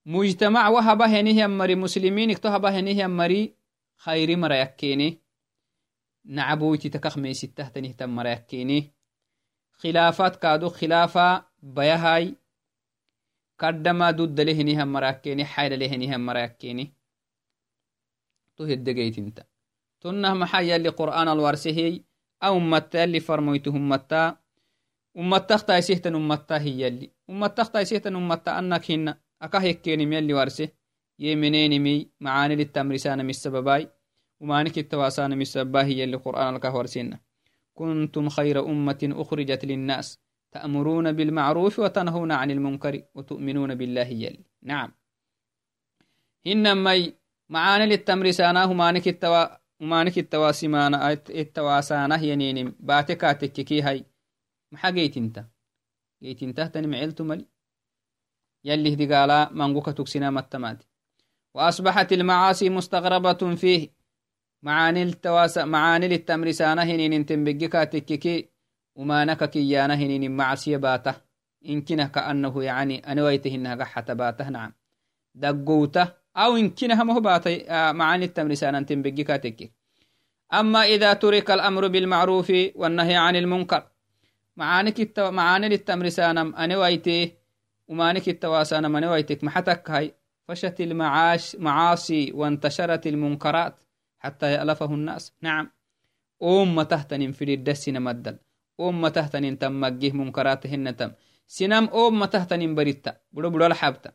مجتمع 0.05 0.69
وهبه 0.69 1.19
هنيه 1.19 1.47
مري 1.47 1.75
مسلمين 1.75 2.31
اكتهبه 2.31 2.79
هنيه 2.79 3.07
مري 3.07 3.55
خيري 3.97 4.35
مرا 4.35 4.55
يكيني 4.55 5.21
نعبويتي 6.25 6.89
تكخ 6.89 7.17
ميسي 7.17 7.47
تهتنيه 7.47 7.91
تم 7.91 8.15
مرا 8.15 8.29
يكيني 8.29 8.96
خلافات 9.77 10.35
كادو 10.35 10.69
خلافة 10.69 11.45
بيهاي 11.63 12.35
قدما 13.59 14.11
دود 14.11 14.39
لهنيه 14.41 14.83
مرا 14.83 15.09
يكيني 15.09 15.45
حيل 15.45 15.79
لهنيه 15.79 16.17
مرا 16.17 16.39
يكيني 16.39 16.93
تهدقيت 18.57 19.17
انت. 19.17 19.45
تنه 20.01 20.33
محايا 20.33 20.75
اللي 20.75 20.89
قرآن 20.89 21.27
الورسهي 21.27 22.03
أو 22.43 22.57
أمتا 22.57 23.03
اللي 23.03 23.19
فرميته 23.19 23.69
أمتا 23.69 24.37
أمتا 25.17 25.55
اختا 25.55 25.77
يسيهتن 25.77 26.15
أمتا 26.15 26.57
هي 26.61 26.87
اللي. 26.87 27.11
أمتا 27.29 27.61
اختا 27.61 27.79
يسيهتن 27.79 28.15
أمتا 28.15 28.59
أنك 28.59 28.91
هنا 28.91 29.21
أكا 29.41 29.71
هكيني 29.71 30.15
يلي 30.15 30.33
ورسه 30.33 30.69
يمنينمي 31.19 32.11
معاني 32.19 32.55
للتمرسان 32.55 33.23
من 33.23 33.29
السبباي 33.29 33.89
ومانك 34.39 34.77
التواسان 34.77 35.31
من 35.31 35.41
السبباه 35.41 35.83
يلي 35.83 36.17
قرآن 36.17 36.55
لك 36.55 36.65
ورسينا 36.65 37.19
كنتم 37.77 38.29
خير 38.29 38.65
أمة 38.65 39.01
أخرجت 39.03 39.65
للناس 39.65 40.19
تأمرون 40.51 41.11
بالمعروف 41.11 41.79
وتنهون 41.79 42.31
عن 42.31 42.51
المنكر 42.51 43.03
وتؤمنون 43.15 43.75
بالله 43.75 44.07
يلي 44.07 44.45
نعم. 44.61 44.93
إنما 46.47 47.13
معاني 47.49 47.85
للتمرسانا 47.85 48.65
همانك 48.65 49.07
التوا 49.07 49.45
ومانك 49.81 50.17
التواسمانا 50.17 51.11
التواسانه 51.13 52.23
ينينم. 52.23 52.75
باتكاتك 52.79 53.51
كي 53.51 53.81
هاي. 53.81 54.05
محا 54.71 54.89
جيت 54.89 55.17
انت 55.17 55.45
جيت 56.23 56.43
انت 56.43 56.61
تنمعلت 56.61 57.21
ملي. 57.21 57.47
يلي 58.65 58.93
هدي 58.93 59.13
قالا 59.13 59.53
منغوكا 59.53 59.91
تكسنا 59.91 60.29
متمات 60.29 60.83
وأصبحت 61.53 62.13
المعاصي 62.13 62.69
مستغربة 62.69 63.55
فيه. 63.55 63.96
معاني 64.63 65.03
التواس 65.03 65.57
معاني 65.57 66.07
للتمرسانة 66.07 66.83
هنين 66.83 67.13
أنتم 67.13 67.43
بجيكا 67.43 67.83
تككي 67.83 68.49
وما 68.95 69.25
نككيانا 69.25 69.95
هنين 69.95 70.37
معصية 70.37 70.77
باته 70.77 71.15
إنكنه 71.69 72.07
كأنه 72.07 72.63
يعني 72.63 73.11
أنا 73.11 73.23
ويتهنها 73.23 73.75
قحة 73.75 74.13
باته 74.13 74.49
نعم. 74.49 74.73
دقوته 75.35 76.07
أو 76.37 76.57
إنكنها 76.57 77.03
مهو 77.03 77.19
باته 77.19 77.55
آه، 77.55 77.91
معاني 77.91 78.25
التمرسانة 78.25 78.77
أنتم 78.77 79.01
بجيكا 79.01 79.37
تككي 79.37 79.71
أما 80.53 80.83
إذا 80.83 81.13
ترك 81.13 81.51
الأمر 81.51 81.87
بالمعروف 81.87 82.53
والنهي 82.75 83.15
عن 83.15 83.35
المنكر 83.35 83.83
معاني 84.57 84.93
معاني 85.17 85.69
للتمرسانة 85.69 86.41
أنا 86.41 86.77
ويته 86.77 87.31
ومانك 87.87 88.29
التواسانا 88.29 88.87
من 88.87 89.03
ويتك 89.03 89.43
محتك 89.43 89.91
هاي. 89.91 90.13
فشت 90.47 90.81
المعاش 90.81 91.55
معاصي 91.55 92.31
وانتشرت 92.31 93.07
المنكرات. 93.07 93.75
حتى 94.19 94.53
يألفه 94.53 94.93
الناس. 94.93 95.33
نعم. 95.41 95.71
أم 96.43 96.81
تهتن 96.81 97.31
في 97.31 97.53
الدسنا 97.53 97.99
مدل 97.99 98.37
أم 98.79 99.07
تهتن 99.07 99.59
تم 99.59 99.81
مجيه 99.81 100.11
منكراتهن 100.11 100.95
تم 100.95 101.11
سنم 101.47 101.89
أم 101.89 102.25
تهتن 102.25 102.75
بريتا 102.75 103.17
بدو 103.31 103.49
بدو 103.49 103.65
الحبتا 103.65 104.11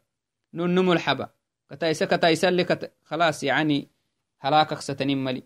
ننم 0.54 0.92
الحبا 0.92 1.28
كتايسا 1.70 2.04
كتايسا 2.06 2.50
لك 2.50 2.92
خلاص 3.04 3.42
يعني 3.42 3.88
هلاكك 4.40 4.80
ستنم 4.80 5.24
ملي 5.24 5.42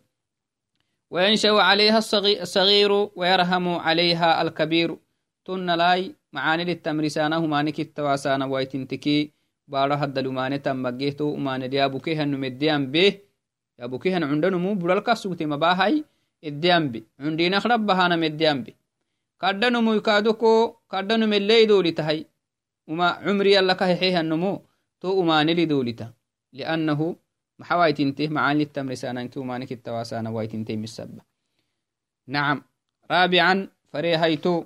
وينشأ 1.10 1.50
عليها 1.50 1.98
الصغير 2.42 2.92
ويرهم 3.16 3.68
عليها 3.68 4.42
الكبير. 4.42 4.98
تن 5.44 5.70
لاي 5.70 6.14
معاني 6.32 6.64
للتمرسانه 6.64 7.46
مانك 7.46 7.80
التواسانا 7.80 8.46
ويتنتكي 8.46 9.32
بارا 9.68 10.04
هدى 10.04 10.20
لماني 10.20 10.58
تمجيتو 10.58 11.24
وماني 11.24 11.68
دي 11.68 11.84
أبوكيها 11.84 12.24
نمديان 12.24 12.90
به. 12.90 13.18
كردنو 20.88 21.26
من 21.26 21.42
لي 21.48 21.66
دولي 21.66 21.92
تهي 21.92 22.24
وما 22.88 23.08
عمري 23.08 23.58
الله 23.58 23.74
كهيحيها 23.74 24.20
النمو 24.20 24.62
تو 25.00 25.22
أماني 25.22 25.54
لي 25.54 25.64
دولتا 25.64 26.12
لأنه 26.52 27.16
محاواي 27.58 27.92
تنته 27.92 28.28
معاني 28.28 28.62
التمرسانا 28.62 29.22
انك 29.22 29.36
ومانك 29.36 29.72
التواسانا 29.72 30.30
واي 30.30 30.46
تنته 30.46 30.76
مسبة. 30.76 31.22
نعم. 32.26 32.62
رابعا 33.10 33.68
فريهيتو 33.92 34.64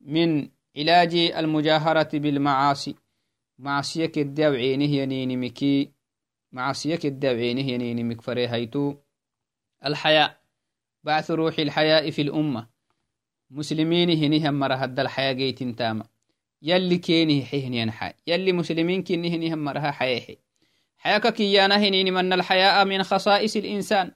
من 0.00 0.48
علاج 0.76 1.14
المجاهرة 1.14 2.18
بالمعاصي. 2.18 2.94
معصية 3.58 4.06
كدى 4.06 4.48
وعينه 4.48 4.84
ينينمكي 4.84 5.95
معصية 6.52 6.96
كدى 6.96 7.28
وعينه 7.28 7.60
ينينمك 7.60 8.20
فريهيتو 8.20 8.94
الحياء. 9.86 10.40
بعث 11.04 11.30
روح 11.30 11.58
الحياء 11.58 12.10
في 12.10 12.22
الأمة. 12.22 12.66
مسلمين 13.50 14.10
هنيهم 14.10 14.54
مرة 14.54 14.74
هد 14.74 15.00
الحياة 15.00 15.32
جيت 15.32 15.62
تاما 15.62 16.04
يلي 16.62 16.98
كينه 16.98 17.44
حيهن 17.44 17.74
ينحى 17.74 18.12
يلي 18.26 18.52
مسلمين 18.52 19.02
كينه 19.02 19.28
هنيهم 19.28 19.58
مرة 19.58 19.90
حياه 19.90 20.36
حياك 20.98 21.26
كيانا 21.32 21.76
هنين 21.76 22.14
من 22.14 22.32
الحياء 22.32 22.84
من 22.84 23.02
خصائص 23.02 23.56
الإنسان. 23.56 24.12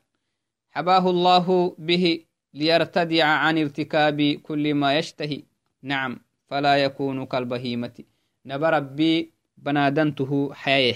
حباه 0.70 1.10
الله 1.10 1.76
به 1.78 2.24
ليرتدع 2.54 3.24
عن 3.24 3.58
ارتكاب 3.58 4.22
كل 4.22 4.74
ما 4.74 4.98
يشتهي. 4.98 5.42
نعم. 5.82 6.20
فلا 6.48 6.76
يكون 6.76 7.26
كالبهيمة. 7.26 8.04
نبى 8.46 8.66
ربي 8.66 9.32
بنادنته 9.56 10.54
حياه 10.54 10.94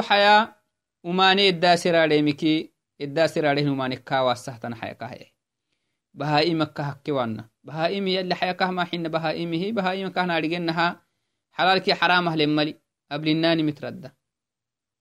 حيا 0.00 0.54
أماني 1.06 1.48
الداسر 1.48 1.96
عليمكي 1.96 2.72
الداسر 3.00 3.46
عليه 3.46 3.68
أماني 3.68 3.96
كاوا 3.96 4.34
سهتن 4.34 4.74
حيكاه. 4.74 5.26
بهائمك 6.14 6.72
كهكوانا 6.72 7.48
بهائم 7.64 8.08
يلي 8.08 8.34
حيكاه 8.34 8.70
ما 8.70 8.84
حين 8.84 9.08
بهائمه 9.08 9.72
بهائم 9.72 10.08
كهنا 10.08 10.36
أرجنها 10.36 11.06
حلالك 11.52 11.90
حرامه 11.90 12.36
لملي 12.36 12.74
قبل 13.12 13.28
الناني 13.28 13.62
متردة. 13.62 14.16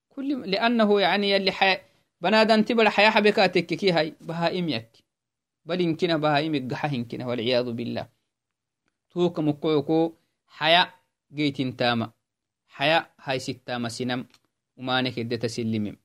كل 0.09 0.51
لأنه 0.51 1.01
يعني 1.01 1.31
يلي 1.31 1.51
حي 1.51 1.77
بنادن 2.21 2.65
تبر 2.65 2.89
حياة 2.89 3.09
حبكاتك 3.09 3.65
كي 3.65 3.91
هاي. 3.91 4.15
بهائم 4.21 4.69
يك 4.69 4.97
بل 5.65 5.81
يمكن 5.81 6.17
بهائم 6.17 6.55
الجحا 6.55 6.93
يمكن 6.93 7.21
والعياذ 7.21 7.71
بالله. 7.71 8.07
توك 9.09 9.39
مقوكو 9.39 10.13
haya 10.47 10.93
geytintama 11.31 12.13
haya 12.67 13.09
haysittama 13.17 13.89
sinam. 13.89 14.25
Umanekedeta 14.77 15.49
silimem 15.49 15.95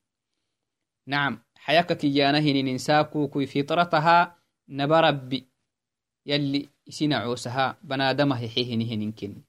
nacam 1.07 1.39
hayaka 1.61 1.95
kiyana 1.95 2.41
hinininsaakukui 2.41 3.47
fitrataha 3.47 4.37
naba 4.69 5.01
rabbi. 5.01 5.45
Yalli 6.25 6.69
isinacosaha 6.87 7.77
banadama 7.83 8.37
hexehinihininken 8.37 9.43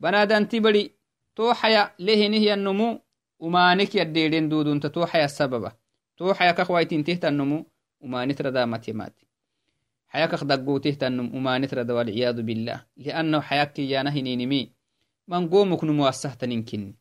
banadanti 0.00 0.60
bari 0.60 0.94
to 1.34 1.52
haya 1.52 1.94
lehenihyannomu 1.98 3.00
umanek 3.40 3.94
yaddeden 3.94 4.48
dudunta 4.48 4.90
to 4.90 5.04
haya 5.04 5.28
sababa. 5.28 5.74
To 6.16 6.32
haya 6.32 6.54
kakwaitintehtanomu 6.54 7.66
umanitradamatemate 8.00 9.27
تو 10.12 10.18
حيا 10.18 10.24
السبب 10.24 10.48
تو 10.48 10.78
حيا 10.78 10.80
كخويتين 10.80 10.98
تهت 10.98 11.02
النمو 11.02 11.36
ومانت 11.36 11.74
ردا 11.74 11.94
ماتيماتي 11.94 11.94
حيا 11.94 11.94
كخ 11.94 11.94
دقوته 11.94 11.94
تنم 11.94 11.94
ومانت 11.94 11.94
ردا 11.94 11.94
والعياذ 11.94 12.42
بالله. 12.42 12.86
لأنه 12.96 13.40
حياك 13.40 13.72
كيانا 13.72 14.10
هنينمي 14.10 14.72
من 15.28 15.48
قومك 15.48 15.84
نمو 15.84 16.08
أسهتنينكن 16.08 16.94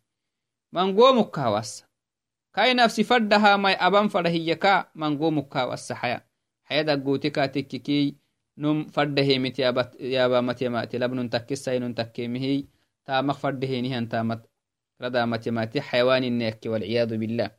من 0.73 0.95
قومك 0.99 1.31
كاوس 1.31 1.83
كاي 2.53 2.73
نفسي 2.73 3.03
فردها 3.03 3.57
ماي 3.57 3.73
أبان 3.73 4.07
فرهيكا 4.07 4.91
من 4.95 5.17
قومك 5.17 5.47
كاوس 5.47 5.91
حيا. 5.91 6.21
حيا 6.63 6.81
دقوتك 6.81 7.35
تككي. 7.35 8.17
num 8.57 8.89
fadahemit 8.89 9.59
yabamatiyamati 9.99 10.97
labnun 10.97 11.29
takkisainun 11.29 11.93
takkemihi 11.93 12.65
tamaq 13.05 13.37
fadahenihan 13.37 14.09
tamat 14.09 14.49
radamatiyamati 14.97 15.77
xayawaninneakke 15.77 16.65
walciyadu 16.65 17.21
billah 17.21 17.53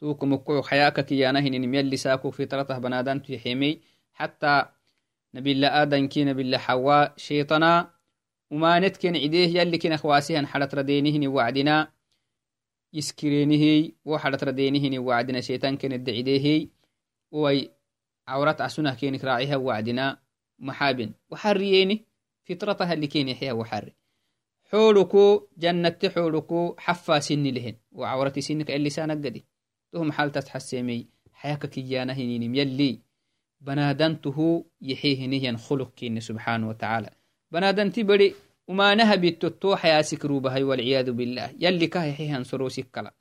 tukumukku 0.00 0.64
xayaka 0.64 1.04
kiyanahinin 1.04 1.68
yalli 1.68 2.00
saku 2.00 2.32
fitratah 2.32 2.80
banadantu 2.80 3.36
yaxemey 3.36 3.84
حتى 4.12 4.64
نبي 5.34 5.52
الله 5.52 5.82
آدم 5.82 6.06
كي 6.08 6.24
نبي 6.24 6.42
الله 6.42 6.58
حواء 6.58 7.14
شيطنا 7.16 7.94
ومانت 8.50 8.96
كن 8.96 9.16
عديه 9.16 9.60
يلي 9.60 9.78
كن 9.78 9.92
أخواسيهن 9.92 10.46
حلت 10.46 10.74
ردينهن 10.74 11.26
وعدنا 11.26 11.92
يسكرينه 12.92 13.92
وحلت 14.04 14.44
ردينهن 14.44 14.98
وعدنا 14.98 15.40
شيطان 15.40 15.76
كن 15.76 15.92
الدعيديه 15.92 16.68
وي 17.30 17.70
عورات 18.28 18.60
عسنة 18.60 18.94
كينك 18.94 19.24
راعيها 19.24 19.56
وعدنا 19.56 20.22
محابن. 20.58 21.12
وحرييني 21.30 22.04
فطرتها 22.44 22.92
اللي 22.92 23.06
كين 23.06 23.28
يحيها 23.28 23.52
وحري. 23.52 23.92
حولكو 24.64 25.48
جنة 25.56 25.98
حولكو 26.14 26.74
حفا 26.78 27.18
سن 27.18 27.42
لهن 27.42 27.76
وعورتي 27.92 28.40
سنك 28.40 28.70
اللي 28.70 28.90
سانك 28.90 29.26
قدي. 29.26 29.44
تهم 29.92 30.12
حال 30.12 30.32
تتحسيمي 30.32 31.06
حياك 31.32 31.66
كيانا 31.66 32.12
هنين 32.12 32.54
يلي. 32.54 33.00
بنادنته 33.62 34.64
يحيه 34.82 35.56
خلق 35.56 35.94
كين 35.94 36.20
سبحانه 36.20 36.68
وتعالى. 36.68 37.10
بنادنتي 37.52 38.02
بري 38.02 38.34
وما 38.68 38.94
نهب 38.94 39.24
التتو 39.24 39.76
حيا 39.76 40.02
سكروبها 40.02 40.64
والعياذ 40.64 41.12
بالله. 41.12 41.50
يلي 41.58 41.86
كاه 41.86 42.04
يحيهن 42.04 42.44
سروسي 42.44 42.82
كلا 42.82 43.14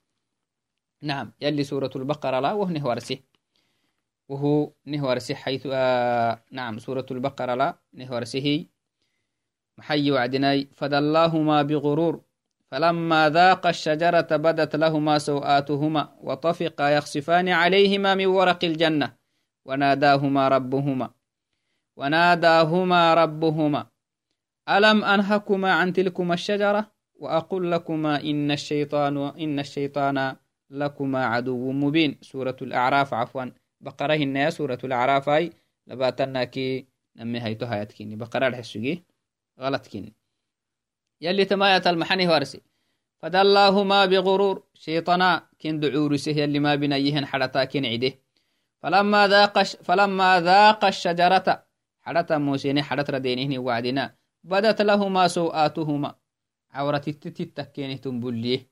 نعم 1.02 1.32
يلي 1.42 1.64
سورة 1.64 1.92
البقرة 1.96 2.40
لا 2.40 2.52
وهنه 2.52 2.88
ورسيه 2.88 3.24
وهو 4.30 4.72
نهورسي 4.86 5.36
حيث 5.36 5.68
آه 5.72 6.44
نعم 6.52 6.80
سورة 6.80 7.06
البقرة 7.12 7.56
لا 7.56 7.78
نهورسه 7.94 8.66
محي 9.78 10.12
وعدناي 10.12 10.70
فدلاهما 10.74 11.62
بغرور 11.62 12.22
فلما 12.72 13.30
ذاق 13.30 13.68
الشجرة 13.68 14.38
بدت 14.38 14.76
لهما 14.76 15.18
سوآتهما 15.18 16.16
وطفقا 16.22 16.90
يخصفان 16.90 17.50
عليهما 17.50 18.16
من 18.16 18.26
ورق 18.26 18.66
الجنة. 18.66 19.21
وناداهما 19.66 20.48
ربهما. 20.48 21.10
وناداهما 21.98 23.14
ربهما. 23.14 23.88
ألم 24.70 25.04
أنهكما 25.04 25.72
عن 25.74 25.94
تلكما 25.94 26.34
الشجرة؟ 26.34 26.92
وأقول 27.16 27.72
لكما 27.72 28.22
إن 28.22 28.52
الشيطان 28.52 29.18
إن 29.18 29.60
الشيطان 29.60 30.36
لكما 30.70 31.26
عدو 31.26 31.72
مبين. 31.72 32.18
سورة 32.22 32.58
الأعراف 32.62 33.14
عفوا. 33.14 33.46
بقرة 33.82 34.14
هنا 34.14 34.50
سورة 34.50 34.80
الأعراف 34.84 35.30
هاي 35.30 35.54
لباتنا 35.88 36.44
كي 36.44 36.88
نمي 37.16 37.40
هايتو 37.40 37.66
هايت 37.66 37.92
كيني. 37.92 38.16
بقرة 38.16 38.48
الحسوكي 38.48 39.04
غلط 39.60 39.88
كيني. 39.88 40.14
يلي 41.22 41.46
تماية 41.46 41.82
المحني 41.86 42.28
وارسي 42.28 42.62
فدلاهما 43.22 44.06
بغرور. 44.06 44.64
شيطانا 44.74 45.50
كين 45.60 45.80
دعورسه 45.80 46.32
يلي 46.32 46.60
ما 46.60 46.76
بنيهن 46.76 47.26
حرتا 47.26 47.64
كين 47.64 47.86
عده 47.86 48.14
فلما 48.82 49.28
ذاق 49.28 49.64
فلما 49.64 50.42
ذاق 50.42 50.86
الشجرة 50.86 51.66
حرتا 52.02 52.38
موسيني 52.38 52.84
حرت 52.84 53.10
ردينهن 53.10 53.58
وعدنا 53.58 54.16
بدت 54.44 54.82
لهما 54.82 55.28
سوآتهما 55.28 56.16
عورة 56.72 57.02
التتتكينه 57.08 57.96
تنبليه. 57.96 58.72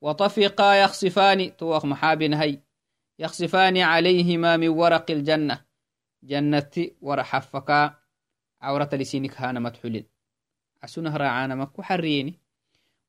وطفقا 0.00 0.74
يخصفان 0.74 1.56
توخ 1.56 1.84
محابن 1.84 2.34
هاي 2.34 2.62
يخصفان 3.18 3.78
عليهما 3.78 4.56
من 4.56 4.68
ورق 4.68 5.10
الجنة. 5.10 5.64
جنة 6.22 6.70
ورحفكا 7.00 7.94
عورة 8.60 8.88
لسينك 8.92 9.40
هانا 9.40 9.60
متحولين 9.60 10.06
عسونه 10.82 11.16
راعانا 11.16 11.54
مكو 11.54 11.82
حريني. 11.82 12.40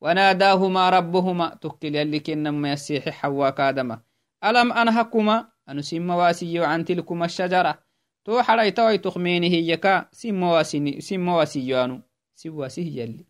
وناداهما 0.02 0.90
ربهما. 0.90 1.56
تكل 1.56 1.96
يلي 1.96 2.20
كنما 2.20 2.72
يسيح 2.72 3.10
حوا 3.10 3.50
كادما 3.50 4.02
ألم 4.44 4.74
أنهكما؟ 4.74 5.53
أنسم 5.70 6.10
واسي 6.10 6.60
عن 6.60 6.86
تلكما 6.86 7.26
الشجرة. 7.26 7.80
تو 8.26 8.42
حري 8.42 8.72
توي 8.72 8.98
تخمينه 8.98 9.56
يكا 9.56 10.10
سم 10.12 10.44
واسي 10.44 11.02
سم 11.02 11.28
واسي 11.28 11.68
يانو 11.68 12.02
سواسيه 12.36 13.02
يلي. 13.02 13.26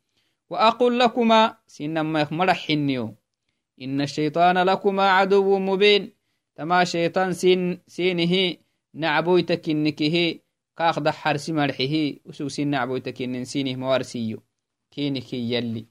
وأقول 0.50 1.00
لكما 1.00 1.58
سنما 1.68 2.22
يخمر 2.22 2.54
حنيو. 2.54 3.16
إن 3.82 4.02
الشيطان 4.02 4.58
لكما 4.58 5.10
عدو 5.10 5.60
مبين. 5.60 6.14
تما 6.56 6.84
شيطان 6.84 7.34
سين 7.34 7.82
سينه 7.88 8.58
نعبويتك 8.94 9.70
إنكه. 9.70 10.40
كاخد 10.78 11.10
حرسي 11.10 11.54
مرحه 11.54 12.14
وسو 12.26 12.48
سين 12.48 12.68
نعبويتك 12.68 13.22
إن 13.22 13.46
سينه 13.46 13.76
موارسيو. 13.76 14.44
كينك 14.92 15.34
يلي. 15.34 15.86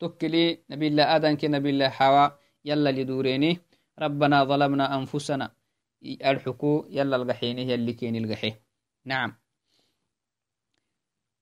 تكلي 0.00 0.58
نبي 0.70 0.86
الله 0.88 1.16
آدم 1.16 1.34
كي 1.34 1.48
نبي 1.48 1.70
الله 1.70 1.88
حواء 1.88 2.38
يلا 2.64 2.90
لدوريني. 2.90 3.58
ربنا 3.98 4.44
ظلمنا 4.44 4.96
أنفسنا. 4.98 5.50
الحكو 6.04 6.86
يلا 6.90 7.16
القحينه 7.16 7.60
يلي 7.60 7.92
كين 7.92 8.16
القحي 8.16 8.54
نعم. 9.04 9.34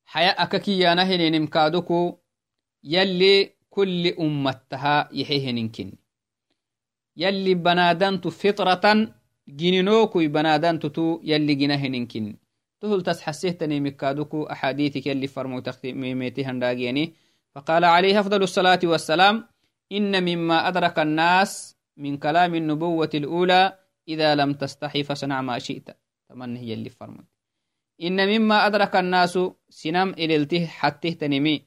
حياء 0.05 0.43
أككي 0.43 0.95
نهن 0.95 1.33
نمكادكو 1.33 2.19
يلي 2.85 3.51
كل 3.71 4.07
أمتها 4.09 5.09
يحيه 5.13 5.51
ننكن 5.51 5.93
يلي 7.17 7.55
بنادنت 7.55 8.29
فطرة 8.29 9.15
جنينوكو 9.49 10.19
بنادنت 10.19 10.87
تو 10.87 11.21
يلي 11.23 11.55
جنهننكن 11.55 12.37
تهل 12.81 13.03
تسحسيتني 13.03 13.81
مكادوكو. 13.81 14.43
أحاديثك 14.45 15.07
يلي 15.07 15.27
فرمو 15.27 15.61
تخميميتهن 15.61 16.65
راجيني. 16.65 17.15
فقال 17.55 17.85
عليه 17.85 18.21
أفضل 18.21 18.43
الصلاة 18.43 18.81
والسلام 18.85 19.49
إن 19.93 20.23
مما 20.23 20.69
أدرك 20.69 20.99
الناس 20.99 21.74
من 21.97 22.17
كلام 22.17 22.55
النبوة 22.55 23.11
الأولى 23.15 23.79
إذا 24.09 24.35
لم 24.35 24.53
تستحي 24.53 25.03
فصنع 25.03 25.43
ما 25.43 25.59
شئت. 25.59 25.91
تمنى 26.29 26.59
هي 26.59 26.75
اللي 26.75 26.91
فرمت. 26.91 27.25
إن 28.03 28.29
مما 28.29 28.67
أدرك 28.67 28.97
الناس 28.97 29.39
سنم 29.69 30.09
إللته 30.09 30.67
حتى 30.67 31.15
تنمي. 31.15 31.67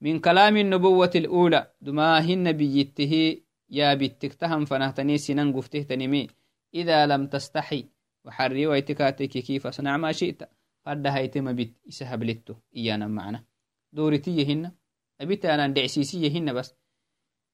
من 0.00 0.18
كلام 0.18 0.56
النبوة 0.56 1.10
الأولى 1.14 1.72
دما 1.80 2.20
هن 2.20 2.52
بيته 2.52 3.42
يا 3.70 3.94
بتكتهم 3.94 4.64
فنهتني 4.64 5.18
سنن 5.18 5.52
قفته 5.56 5.82
تنمي. 5.82 6.26
إذا 6.74 7.06
لم 7.06 7.26
تستحي 7.26 7.86
وحري 8.24 8.66
ويتكاتك 8.66 9.28
كيف 9.28 9.66
أصنع 9.66 9.96
ما 9.96 10.12
شئت. 10.12 10.42
قد 10.86 11.06
هيتم 11.06 11.52
بيت 11.52 11.78
إسهب 11.88 12.22
لتو 12.22 12.54
إيانا 12.76 13.06
معنا. 13.06 13.44
دورتيهن 13.92 14.72
أبيتانا 15.20 15.68
دعسيسيهن 15.68 16.52
بس. 16.52 16.74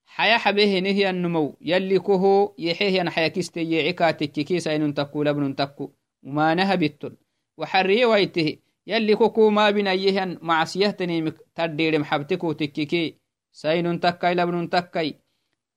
حيا 0.07 0.39
حبيه 0.39 0.81
نهي 0.81 1.11
النمو. 1.11 1.57
يلي 1.61 1.99
كهو 1.99 2.55
يحيه 2.59 3.01
أنا 3.01 3.11
حيا 3.11 3.29
كيستي 3.29 3.71
يعكا 3.71 4.11
تككي 4.11 4.61
ساين 4.61 4.95
تكو 4.95 5.23
لبن 5.23 5.57
تكو. 5.57 5.91
وما 6.23 6.55
نهبتن 6.55 7.17
وحرية 7.57 8.07
ويته 8.07 8.57
يلي 8.87 9.17
كوكو 9.17 9.51
ما 9.51 9.71
بنيه 9.71 10.39
معصيه 10.43 10.91
تنيمك 10.91 11.35
تدير 11.55 11.99
محبتكو 11.99 12.53
تككي 12.53 13.17
ساين 13.53 14.01
تكاي 14.01 14.35
لبن 14.35 14.71
تكاي. 14.71 15.19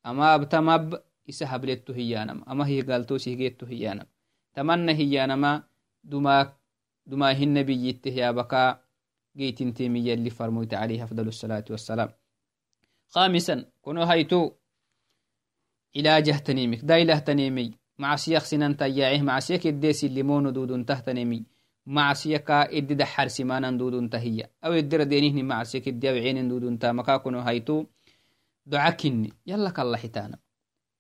أما 0.06 0.36
أبتمب 0.36 1.00
إسحب 1.30 1.66
لتو 1.66 1.94
هيانم. 1.94 2.44
أما 2.50 2.68
هي 2.68 2.82
قالتو 2.82 3.18
سيجيتو 3.18 3.66
هيانم. 3.66 4.06
تمنى 4.54 4.92
هيانما. 4.92 5.64
دما 6.04 6.54
دما 7.06 7.32
هن 7.32 7.64
بيته 7.64 8.10
يا 8.10 8.32
بكا. 8.32 8.80
جيتين 9.38 9.74
تيمي 9.74 10.00
يلي 10.00 10.30
فرموت 10.30 10.74
عليه 10.74 11.04
أفضل 11.04 11.28
الصلاة 11.28 11.66
والسلام. 11.70 12.10
خامسا 13.08 13.66
كنو 13.82 14.04
هيتو 14.04 14.52
علاجه 15.98 16.32
تنيمك 16.32 16.80
دايله 16.80 17.20
تنيمي 17.20 17.72
مع 17.98 18.16
سيخ 18.16 18.44
سنان 18.44 18.78
تياعه 18.78 19.22
مع 19.22 19.40
سيك 19.40 19.68
الديس 19.68 20.04
الليمون 20.04 20.54
دودون 20.54 20.86
تهتنمي 20.86 21.44
مع 21.86 22.14
سيكا 22.14 22.78
إدد 22.78 23.04
حر 23.04 23.28
سمانا 23.28 23.72
دودون 23.72 24.10
تهيا 24.10 24.50
أو 24.66 24.74
إدر 24.74 25.44
مع 25.44 25.64
سيك 25.64 25.88
الديو 25.88 26.14
عين 26.14 26.48
دودون 26.48 26.80
تا 26.80 26.92
مكا 26.92 27.18
كنو 27.18 27.40
هيتو 27.40 27.86
دعاكني 28.66 29.34
يلا 29.48 29.70
كالله 29.70 29.98
حتانا. 29.98 30.40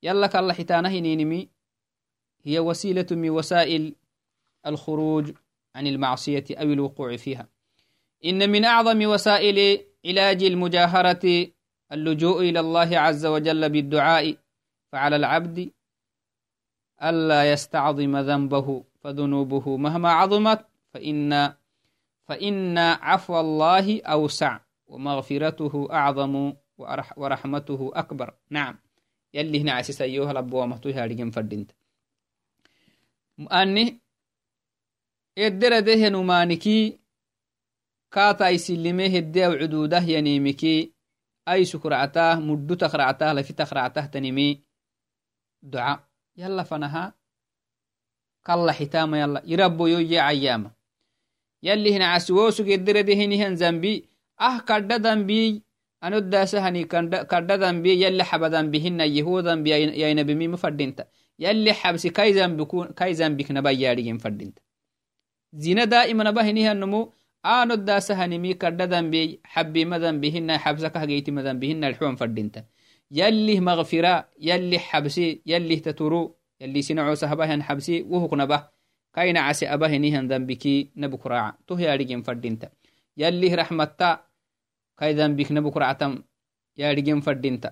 يلا 0.03 0.27
كالله 0.27 0.53
حتانا 0.53 0.89
هنينمي 0.89 1.49
هي 2.43 2.59
وسيلة 2.59 3.05
من 3.11 3.29
وسائل 3.29 3.95
الخروج 4.65 5.31
عن 5.75 5.87
المعصية 5.87 6.45
أو 6.51 6.63
الوقوع 6.63 7.17
فيها. 7.17 7.49
إن 8.25 8.49
من 8.49 8.65
أعظم 8.65 9.05
وسائل 9.05 9.85
علاج 10.05 10.43
المجاهرة 10.43 11.47
اللجوء 11.91 12.41
إلى 12.41 12.59
الله 12.59 12.99
عز 12.99 13.25
وجل 13.25 13.69
بالدعاء 13.69 14.38
فعلى 14.91 15.15
العبد 15.15 15.71
ألا 17.03 17.51
يستعظم 17.51 18.17
ذنبه 18.17 18.83
فذنوبه 19.01 19.77
مهما 19.77 20.11
عظمت 20.11 20.65
فإن 20.93 21.53
فإن 22.27 22.77
عفو 22.77 23.39
الله 23.39 24.01
أوسع 24.03 24.59
ومغفرته 24.88 25.88
أعظم 25.91 26.53
ورحمته 27.17 27.91
أكبر. 27.95 28.33
نعم. 28.49 28.77
يلي 29.33 29.61
هنا 29.61 29.71
عسيس 29.71 30.01
أيها 30.01 30.33
لبوا 30.33 30.63
ومهتوها 30.63 31.07
لجن 31.07 31.31
فردنت 31.31 31.71
أني 33.51 33.99
إدر 35.38 35.79
دهن 35.79 36.15
مانكي 36.15 36.99
كاتا 38.11 38.49
يسلمه 38.49 39.05
الديو 39.05 39.51
عدوده 39.51 39.99
ينيمكي 39.99 40.94
أي 41.49 41.65
سكرعته 41.65 42.39
مدو 42.39 42.73
تخرعته 42.73 43.33
لفي 43.33 43.53
تخرعته 43.53 44.05
تنمي 44.05 44.61
دعاء. 45.63 45.99
يلا 46.37 46.63
فنها. 46.63 47.13
كلا 48.45 48.71
حتام 48.71 49.15
يلا. 49.15 49.41
يربو 49.45 49.87
يوجي 49.87 50.19
عياما 50.19 50.71
يلي 51.63 51.95
هنا 51.95 52.05
عسووسو 52.05 52.63
قدر 52.63 53.01
دهنهن 53.01 53.53
ذنبي 53.53 54.09
أه 54.41 54.59
كرد 54.59 54.93
ذنبي 54.93 55.63
أنو 56.03 56.19
داسهني 56.19 56.83
كرد 56.83 57.51
ذنبي 57.51 58.03
يلي 58.03 58.23
حب 58.23 58.43
ذنبهن 58.43 59.01
يهو 59.01 59.39
ذنبي 59.39 59.69
يا 59.69 60.13
نبي 60.13 60.35
مي 60.35 60.47
مفردنت 60.47 61.07
يلي 61.39 61.73
حبسي 61.73 62.09
كاي 62.09 62.33
حبسك 70.57 70.97
هجيتي 70.97 71.31
ما 71.31 71.41
ذنبهن 71.43 71.83
الحوم 71.83 72.15
فردنت 72.15 72.65
يلي 73.11 73.59
مغفرة 73.59 74.29
يلي 74.39 74.79
حبسي 74.79 75.41
يلي 75.45 75.75
تترو 75.75 76.35
يلي 76.61 76.81
سنعو 76.81 77.15
سهبهن 77.15 77.63
حبسي 77.63 78.01
وهو 78.01 78.35
نبه 78.35 78.67
كاين 79.13 79.37
عسي 79.37 79.65
أبه 79.73 79.97
نيهن 79.97 80.27
ذنبكي 80.27 80.91
نبكراع 80.97 81.57
تو 81.67 81.77
يا 81.77 81.95
رجين 81.95 82.21
فردينتا 82.21 82.69
يلي 83.17 83.55
رحمتا 83.55 84.09
كاي 84.97 85.13
ذنبك 85.13 85.51
نبكراعتم 85.51 86.23
يا 86.77 86.91
رجين 86.97 87.21
فردينتا 87.21 87.71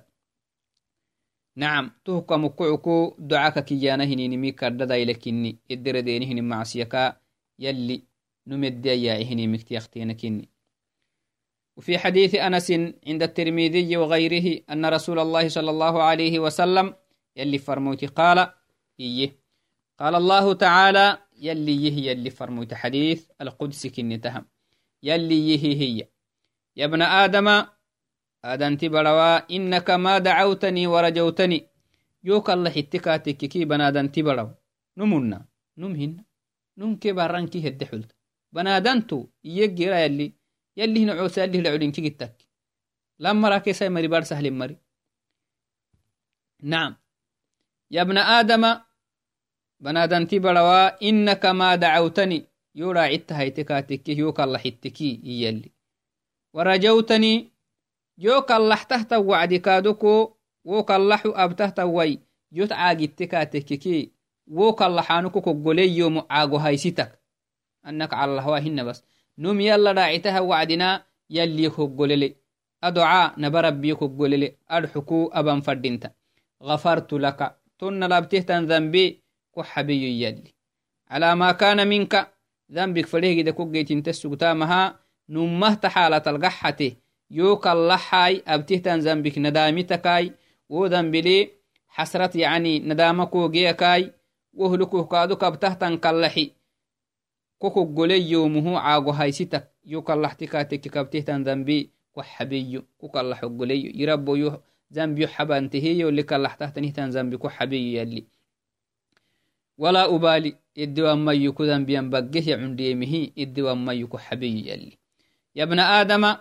نعم 1.55 1.91
تهكا 2.05 2.37
مكعكو 2.37 3.15
دعاك 3.19 3.59
كيانا 3.65 4.03
هنيني 4.03 4.37
مي 4.37 4.51
كرددا 4.51 4.95
إلكني 4.95 5.59
إدر 5.71 5.99
ديني 5.99 6.25
هني 6.25 6.41
معسيكا 6.41 7.17
يلي 7.59 8.12
نمد 8.47 8.85
يا 8.85 9.23
هني 9.23 9.47
مكتيختينكني 9.47 10.49
وفي 11.77 11.97
حديث 11.97 12.35
أنس 12.35 12.71
عند 13.07 13.23
الترمذي 13.23 13.97
وغيره 13.97 14.61
أن 14.69 14.85
رسول 14.85 15.19
الله 15.19 15.49
صلى 15.49 15.69
الله 15.69 16.03
عليه 16.03 16.39
وسلم 16.39 16.95
يلي 17.35 17.57
فرموت 17.57 18.05
قال 18.05 18.53
إيه. 18.99 19.39
قال 19.99 20.15
الله 20.15 20.53
تعالى 20.53 21.17
يلي 21.37 21.85
يهي 21.85 22.07
يلي 22.07 22.29
فرموت 22.29 22.73
حديث 22.73 23.31
القدس 23.41 23.87
كنتهم 23.87 24.45
يلي 25.03 25.49
يهي 25.49 25.73
هي. 25.81 26.07
يا 26.75 26.85
ابن 26.85 27.01
آدم 27.01 27.65
آدم 28.45 28.75
تبروا 28.75 29.51
إنك 29.55 29.89
ما 29.89 30.17
دعوتني 30.17 30.87
ورجوتني. 30.87 31.67
يوك 32.23 32.49
الله 32.49 32.69
حتكاتك 32.69 33.37
كي 33.37 33.65
بنادن 33.65 34.11
تبروا 34.11 34.49
نمنا 34.97 35.45
نمهن 35.77 36.23
نم 36.77 36.95
كي 36.95 37.11
برانكي 37.11 37.67
هد 37.67 37.83
حلت 37.83 38.15
هنا 40.77 41.09
عوسى 41.09 41.41
يلي 41.41 41.61
لعلين 41.61 41.91
كيتك 41.91 42.47
لما 43.19 43.49
راكي 43.49 43.73
ساي 43.73 43.89
مري 43.89 44.07
بار 44.07 44.21
سهل 44.21 44.53
مري. 44.53 44.77
نعم. 46.63 46.95
يا 47.91 48.01
ابن 48.01 48.17
آدم 48.17 48.79
بنادنتي 49.79 50.39
بروا 50.39 51.09
إنك 51.09 51.45
ما 51.45 51.75
دعوتني. 51.75 52.47
يورا 52.75 53.01
عدت 53.01 53.31
هيتكاتك 53.31 54.09
يوك 54.09 54.39
الله 54.39 54.57
حتكي 54.57 55.21
يلي. 55.23 55.71
ورجوتني 56.53 57.51
يوك 58.17 58.51
الله 58.51 58.83
تحت 58.83 59.13
وعدي 59.13 59.59
كادوكو 59.59 60.37
ووك 60.65 60.91
الله 60.91 61.21
أبتهت 61.25 61.79
وي. 61.79 62.19
يوت 62.51 62.71
عاقدتكاتككي 62.71 64.11
ووك 64.47 64.81
الله 64.81 65.01
حانوكو 65.01 65.41
كقولي 65.41 65.97
أنك 67.87 68.13
على 68.13 68.31
الله 68.31 68.57
هن 68.59 68.83
بس. 68.85 69.03
نم 69.37 69.61
يلا 69.61 69.91
راعتها 69.91 70.39
وعدنا 70.39 71.03
يلي 71.29 71.69
كقولي 71.69 72.35
أدعى 72.83 73.31
نبربي 73.37 73.95
كقولي 73.95 74.55
أرحكو 74.71 75.27
أبا 75.33 75.59
فردنت 75.59 76.11
غفرت 76.63 77.13
لك. 77.13 77.55
تن 77.79 78.03
لابته 78.03 78.59
ذنبي. 78.59 79.23
كحبي 79.55 80.23
يلي. 80.23 80.53
على 81.09 81.35
ما 81.35 81.51
كان 81.51 81.87
منك. 81.87 82.27
ذنبك 82.71 83.05
فليه 83.05 83.33
جدا 83.37 83.51
كوجيت 83.51 83.91
انت 83.91 84.07
السقطامها 84.07 84.99
نمه 85.29 85.79
حالة 85.85 86.23
القحة 86.27 86.77
يوك 87.31 87.67
اللحاي 87.67 88.43
أبته 88.47 88.95
ذنبك 88.95 89.37
ندامتكاي. 89.37 90.31
وذنبلي 90.69 91.49
حسرت 91.87 92.35
يعني 92.35 92.79
ندامكو 92.79 93.49
جيكاي. 93.49 94.13
وهلكو 94.53 95.05
كادوك 95.05 95.43
أبته 95.43 95.95
كاللحي. 95.95 96.51
كوكو 97.63 97.95
قولي 97.95 98.31
يومه 98.31 98.79
عاقو 98.79 99.11
هايستك 99.11 99.71
يوك 99.85 100.11
اللحتكاتك 100.11 100.79
كبته 100.79 101.35
ذنبي 101.47 101.89
كحبي 102.15 102.83
كوك 102.99 103.15
الله 103.17 103.39
قولي 103.39 103.99
يربو 104.01 104.35
يو 104.35 104.61
ذنبي 104.93 105.27
حبانتهي 105.27 106.03
اللي 106.09 106.23
كاللحته 106.23 106.69
تنهتان 106.69 107.09
ذنبي 107.09 107.37
كحبي 107.37 107.97
يلي 107.97 108.23
ولا 109.77 110.15
أبالي 110.15 110.55
إدي 110.77 111.01
وما 111.01 111.33
يكو 111.33 111.63
ذنبيا 111.63 112.01
بقه 112.01 112.47
عنديمه 112.61 113.13
إدي 113.37 113.61
وما 113.61 113.93
يكو 113.93 114.17
حبي 114.17 114.69
يلي 114.69 114.97
يا 115.55 115.63
ابن 115.63 115.79
آدم 115.79 116.35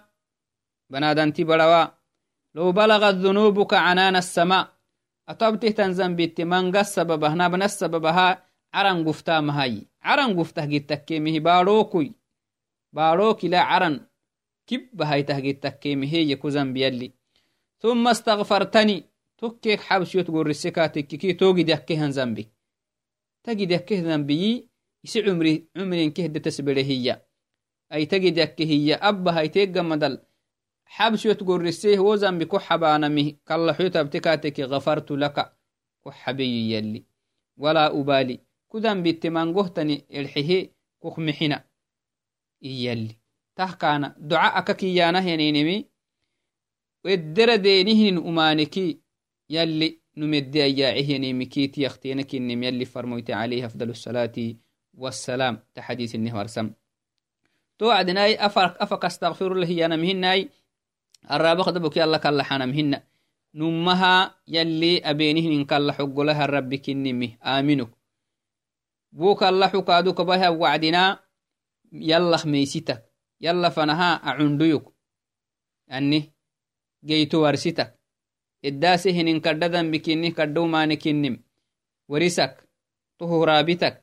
بنادن 0.91 1.33
تبروا 1.33 1.87
لو 2.55 2.73
بلغت 2.73 3.14
ذنوبك 3.14 3.75
عنان 3.75 4.16
عرن 13.61 14.07
كب 14.67 15.03
هاي 15.03 15.23
تهجيت 15.23 15.63
تكيمه 15.63 16.15
يكو 16.15 16.49
ذنبي 16.49 16.83
يلي 16.83 17.13
ثم 17.79 18.09
استغفرتني 18.09 19.05
تكيك 19.39 19.81
حبس 19.81 20.15
يتقول 20.15 20.47
رسكاتك 20.47 21.07
كي 21.07 21.33
توجد 21.33 21.69
يكيهن 21.69 22.11
ذنبك 22.11 22.53
تجد 23.45 23.71
يكه 23.71 24.01
ذنبي 24.01 24.69
يسي 25.05 25.31
عمري 25.31 25.69
عمري 25.77 26.11
كه 26.11 26.27
تسبره 26.27 26.83
هي 26.83 27.23
أي 27.93 28.07
تجد 28.07 28.39
يكه 28.39 28.65
هي 28.65 28.95
أبا 28.95 29.39
هاي 29.39 29.49
تيجا 29.49 29.83
مدل 29.83 30.19
حبس 30.85 31.27
يتقول 31.27 31.63
رسيه 31.63 31.99
وزن 31.99 32.39
بكو 32.39 32.59
حبانا 32.59 33.09
مه 33.09 33.33
كالله 33.47 33.73
حيوتا 33.73 34.03
بتكاتك 34.03 34.61
غفرت 34.61 35.11
لك 35.11 35.53
كحبي 36.05 36.73
يلي 36.73 37.05
ولا 37.57 38.01
أبالي 38.01 38.41
بيتمان 38.77 39.55
قهتني 39.55 40.05
الحيه 40.11 40.73
كخمحنا 41.03 41.64
يلي 42.62 43.23
tahkana 43.55 44.14
duca 44.18 44.55
aka 44.55 44.75
kiyanahyaninimi 44.75 45.87
weddera 47.05 47.59
denihinin 47.59 48.18
umaneki 48.18 49.01
yalli 49.49 50.01
numedde 50.16 50.62
ayyacihiyanimikiti 50.62 51.83
yaktenakinim 51.83 52.62
yalli 52.62 52.87
farmoyte 52.87 53.35
عليه 53.35 53.66
أفضل 53.66 53.91
الصلاة 53.91 54.33
والسلام 54.95 55.59
تحديث 55.75 56.14
النهوارسم 56.14 56.70
تو 57.79 57.91
عدناي 57.91 58.47
أفك 58.47 58.77
أفك 58.81 59.05
أستغفر 59.05 59.53
الله 59.53 59.70
يانا 59.70 59.97
مهناي 59.97 60.49
الرابق 61.31 61.70
دبك 61.70 61.97
يلا 61.97 62.18
كلا 62.18 62.43
حانا 62.43 62.66
مهنا 62.66 63.03
نمها 63.55 64.35
wokalla 69.13 69.69
xukaadu 69.69 70.15
kabahya 70.15 70.53
wacdinaa 70.53 71.19
yallah 71.93 72.45
meysitak 72.47 73.05
yalla 73.41 73.71
fanaha 73.71 74.23
acunduyuk. 74.23 74.93
Anni 75.91 76.33
geyto 77.05 77.41
warsitak 77.41 77.99
eddaase 78.63 79.13
hinin 79.13 79.41
kaddhadan 79.41 79.91
bikinnih 79.91 80.35
kaddhowmaane 80.35 80.97
kinnim. 80.97 81.45
Warisak 82.09 82.65
tohuhraabitak 83.19 84.03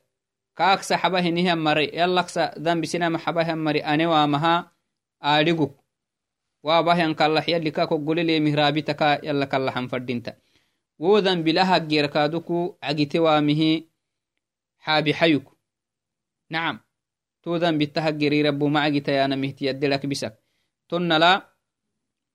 kaaksa 0.54 0.98
xaba 0.98 1.22
hinihan 1.22 1.60
mari 1.60 1.90
yallaksa 1.94 2.54
dambisinama 2.60 3.20
xabahan 3.20 3.60
mari 3.60 3.82
anewaamahaa 3.82 4.72
aadhiguk 5.22 5.76
waabahyan 6.64 7.16
kallax 7.16 7.48
yallika 7.48 7.88
koggoleleemihraabitaka 7.88 9.20
yalla 9.24 9.46
kallaxan 9.48 9.88
fadhinta 9.88 10.36
wo 11.00 11.22
dambilaha 11.22 11.80
cagite 11.80 13.20
waamihi 13.20 13.89
waamihi 14.86 15.14
xaabixayuk 15.14 15.46
nacam 16.50 16.80
todan 17.44 17.78
bittahaggerirabbu 17.78 18.70
macagita 18.70 19.12
yaanamihtiyaddelak 19.12 20.04
bisak 20.08 20.40
tonnala 20.88 21.50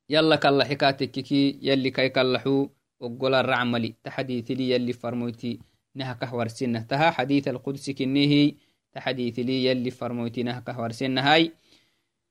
يلا 0.09 0.37
كلا 0.37 0.65
حكاتككي 0.65 1.59
يلي 1.63 1.91
كي 1.91 2.09
كلحو 2.09 2.69
وقول 3.01 3.35
الرعملي. 3.35 3.95
تحديث 4.05 4.51
لي 4.51 4.71
يلي 4.71 4.93
فرموتي 4.93 5.61
نها 5.95 6.13
كهور 6.13 6.49
سنة. 6.49 6.81
تها 6.81 7.11
حديث 7.11 7.49
القدس 7.49 7.91
كنيه 7.91 8.53
تحديث 8.93 9.39
لي 9.39 9.65
يلي 9.65 9.91
فرموتي 9.91 10.43
نها 10.43 10.61
كهور 10.61 10.93
سنة 10.93 11.21
هاي. 11.21 11.53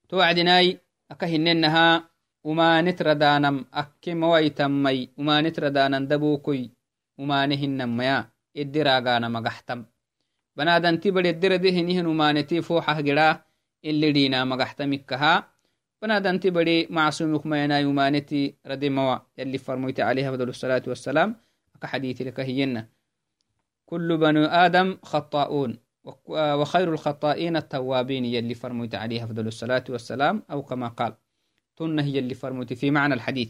توعدناي 0.09 0.80
أكهننها 1.11 2.09
وما 2.43 2.82
نتردانم 2.82 3.66
أكي 3.74 4.14
مويتمي 4.14 5.09
وما 5.18 5.41
نتردانم 5.41 6.05
دبوكي 6.05 6.72
وما 7.18 7.45
نهن 7.45 7.88
ميا 7.97 8.30
نتي 12.32 12.62
فوحة 12.62 13.01
قرا 13.01 13.41
اللي 13.86 14.12
دينا 14.12 14.45
مقحتمكها 14.45 15.54
بنادنتي 16.01 16.49
بدي 16.49 16.88
معصومك 16.89 17.45
ما 17.45 17.64
ينا 17.64 17.80
يمانتي 17.80 18.56
ردي 18.68 18.89
موا۔ 18.89 19.18
يلي 19.38 19.58
فرميت 19.58 19.99
عليها 19.99 20.32
بدل 20.32 20.49
الصلاة 20.49 20.84
والسلام۔ 20.88 21.36
كحديث 21.82 22.22
لك 22.22 22.39
هينا 22.39 22.88
كل 23.86 24.18
بنو 24.18 24.43
آدم 24.45 24.93
خطاؤون۔ 25.04 25.78
وخير 26.62 26.88
الخطائين 26.88 27.56
التوابين 27.56 28.26
يلي 28.26 28.54
فرميت 28.54 28.95
عليها 28.95 29.26
فضل 29.26 29.47
الصلاة 29.47 29.86
والسلام۔ 29.89 30.43
أو 30.51 30.62
كما 30.62 30.88
قال۔ 30.88 31.14
تن 31.78 31.99
هي 31.99 32.20
اللي 32.20 32.34
فرميت 32.34 32.74
في 32.74 32.91
معنى 32.91 33.14
الحديث 33.14 33.49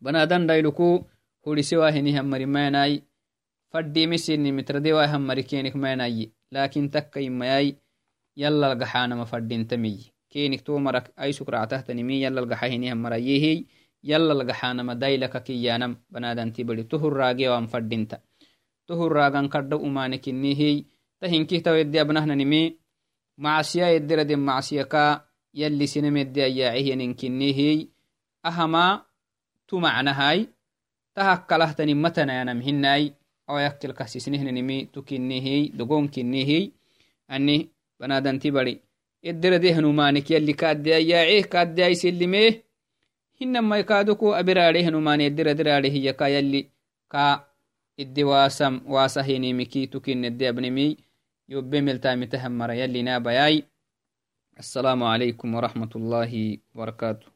بنادن 0.00 0.46
دايلكو 0.46 1.04
هولي 1.46 1.62
سوا 1.62 1.90
هني 1.90 2.20
هم 2.20 2.30
مريماناي 2.30 3.02
فدي 3.72 4.06
مسيني 4.06 4.52
متردي 4.52 4.92
واهم 4.92 5.26
مريكينك 5.26 5.76
ماناي 5.76 6.32
لكن 6.52 6.90
تكا 6.90 7.20
يماي 7.20 7.76
يلا 8.36 8.72
القحانا 8.72 9.14
مفدين 9.14 9.66
تمي. 9.66 10.12
كينك 10.30 10.60
تو 10.60 10.78
مرك 10.78 11.12
أي 11.20 11.32
سكرة 11.32 11.64
تهتنمي 11.64 12.22
يلا 12.22 12.40
القحاهني 12.40 12.92
هم 12.92 13.02
مرأيهي 13.02 13.64
يلا 14.04 14.32
القحانما 14.32 14.94
دايلك 14.94 15.42
كيانم. 15.42 15.96
بنادن 16.10 16.52
تبلي 16.52 16.82
تهر 16.82 17.12
راقي 17.12 17.48
وان 17.48 17.66
فردنت 17.66 18.20
تهر 18.86 19.12
راقان 19.12 19.48
كردو 19.48 19.86
أمانك 19.86 20.28
النهي 20.28 20.84
تهنكي 21.20 21.60
تكنيهي 34.94 35.68
دقون 35.68 36.08
كنيهي 36.08 36.70
أني 37.30 37.68
بنادن 38.00 38.38
تبلي 38.38 38.80
edderadehnumanek 39.30 40.30
yalli 40.34 40.54
kaaddeayyaaceh 40.60 41.44
kaaddeaisillimee 41.52 42.48
hinamai 43.40 43.84
kaaduku 43.90 44.34
abiraadehnumaane 44.40 45.22
edderadiraadehiyaka 45.30 46.28
yalli 46.34 46.60
ka 47.12 47.26
iddi 48.02 48.22
waasam 48.30 48.74
waasahinimiki 48.94 49.86
tukin 49.92 50.24
edde 50.30 50.48
abnimi 50.48 50.86
yobbe 51.48 51.80
meltaamitahan 51.86 52.52
mara 52.60 52.74
yalli 52.74 53.02
naabayai 53.02 53.58
السلام 54.62 55.02
عليكم 55.02 55.54
ورحمة 55.54 55.92
الله 55.96 56.32
وبركاته 56.74 57.26